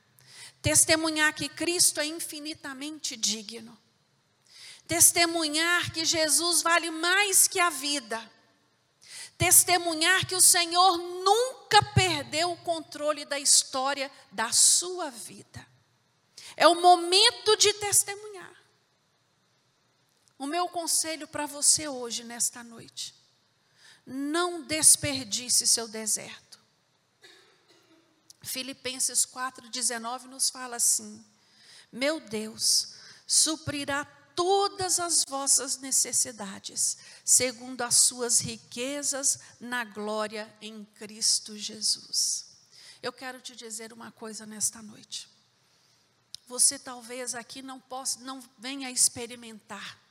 Testemunhar 0.60 1.32
que 1.32 1.48
Cristo 1.48 2.00
é 2.00 2.06
infinitamente 2.06 3.16
digno. 3.16 3.78
Testemunhar 4.88 5.92
que 5.92 6.04
Jesus 6.04 6.60
vale 6.60 6.90
mais 6.90 7.46
que 7.46 7.60
a 7.60 7.70
vida. 7.70 8.20
testemunhar 9.38 10.26
que 10.26 10.34
o 10.34 10.40
Senhor 10.40 10.98
nunca 10.98 11.80
perdeu 11.94 12.50
o 12.50 12.56
controle 12.58 13.24
da 13.24 13.38
história 13.38 14.10
da 14.32 14.50
sua 14.52 15.08
vida. 15.08 15.64
É 16.56 16.66
o 16.66 16.80
momento 16.80 17.56
de 17.56 17.72
testemunhar. 17.74 18.31
O 20.42 20.46
meu 20.48 20.68
conselho 20.68 21.28
para 21.28 21.46
você 21.46 21.86
hoje, 21.86 22.24
nesta 22.24 22.64
noite, 22.64 23.14
não 24.04 24.64
desperdice 24.64 25.68
seu 25.68 25.86
deserto. 25.86 26.58
Filipenses 28.42 29.24
4,19 29.24 30.24
nos 30.24 30.50
fala 30.50 30.74
assim: 30.74 31.24
Meu 31.92 32.18
Deus 32.18 32.94
suprirá 33.24 34.04
todas 34.34 34.98
as 34.98 35.24
vossas 35.28 35.76
necessidades, 35.76 36.96
segundo 37.24 37.82
as 37.82 37.98
suas 37.98 38.40
riquezas 38.40 39.38
na 39.60 39.84
glória 39.84 40.52
em 40.60 40.84
Cristo 40.84 41.56
Jesus. 41.56 42.46
Eu 43.00 43.12
quero 43.12 43.40
te 43.40 43.54
dizer 43.54 43.92
uma 43.92 44.10
coisa 44.10 44.44
nesta 44.44 44.82
noite. 44.82 45.28
Você 46.48 46.80
talvez 46.80 47.32
aqui 47.32 47.62
não 47.62 47.78
possa, 47.78 48.18
não 48.18 48.42
venha 48.58 48.90
experimentar 48.90 50.01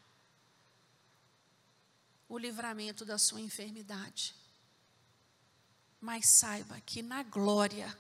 o 2.32 2.38
livramento 2.38 3.04
da 3.04 3.18
sua 3.18 3.42
enfermidade. 3.42 4.34
Mas 6.00 6.30
saiba 6.30 6.80
que 6.80 7.04
na 7.04 7.24
glória 7.24 7.96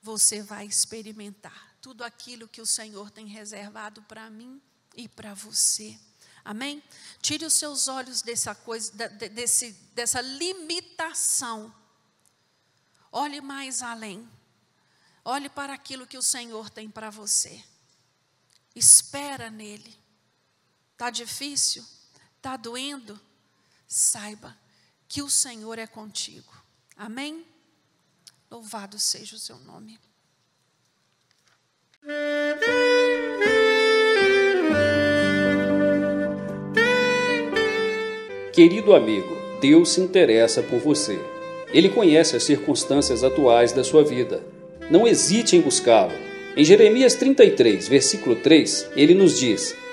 você 0.00 0.40
vai 0.40 0.66
experimentar 0.66 1.74
tudo 1.80 2.04
aquilo 2.04 2.46
que 2.46 2.60
o 2.60 2.66
Senhor 2.66 3.10
tem 3.10 3.26
reservado 3.26 4.02
para 4.02 4.30
mim 4.30 4.62
e 4.94 5.08
para 5.08 5.34
você. 5.34 5.98
Amém? 6.44 6.80
Tire 7.20 7.44
os 7.44 7.54
seus 7.54 7.88
olhos 7.88 8.22
dessa 8.22 8.54
coisa, 8.54 8.92
desse, 9.08 9.72
dessa 9.94 10.20
limitação. 10.20 11.74
Olhe 13.10 13.40
mais 13.40 13.82
além. 13.82 14.30
Olhe 15.24 15.48
para 15.48 15.74
aquilo 15.74 16.06
que 16.06 16.16
o 16.16 16.22
Senhor 16.22 16.70
tem 16.70 16.88
para 16.88 17.10
você. 17.10 17.64
Espera 18.76 19.50
nele. 19.50 19.98
Está 20.92 21.10
difícil? 21.10 21.84
Está 22.36 22.56
doendo? 22.56 23.20
Saiba 23.92 24.56
que 25.08 25.20
o 25.20 25.28
Senhor 25.28 25.76
é 25.76 25.84
contigo. 25.84 26.52
Amém? 26.96 27.44
Louvado 28.48 29.00
seja 29.00 29.34
o 29.34 29.38
seu 29.38 29.58
nome. 29.58 29.98
Querido 38.54 38.94
amigo, 38.94 39.34
Deus 39.60 39.88
se 39.88 40.00
interessa 40.00 40.62
por 40.62 40.78
você. 40.78 41.18
Ele 41.72 41.88
conhece 41.88 42.36
as 42.36 42.44
circunstâncias 42.44 43.24
atuais 43.24 43.72
da 43.72 43.82
sua 43.82 44.04
vida. 44.04 44.40
Não 44.88 45.04
hesite 45.04 45.56
em 45.56 45.60
buscá-lo. 45.60 46.12
Em 46.56 46.64
Jeremias 46.64 47.16
33, 47.16 47.88
versículo 47.88 48.36
3, 48.36 48.90
ele 48.94 49.14
nos 49.14 49.36
diz: 49.36 49.74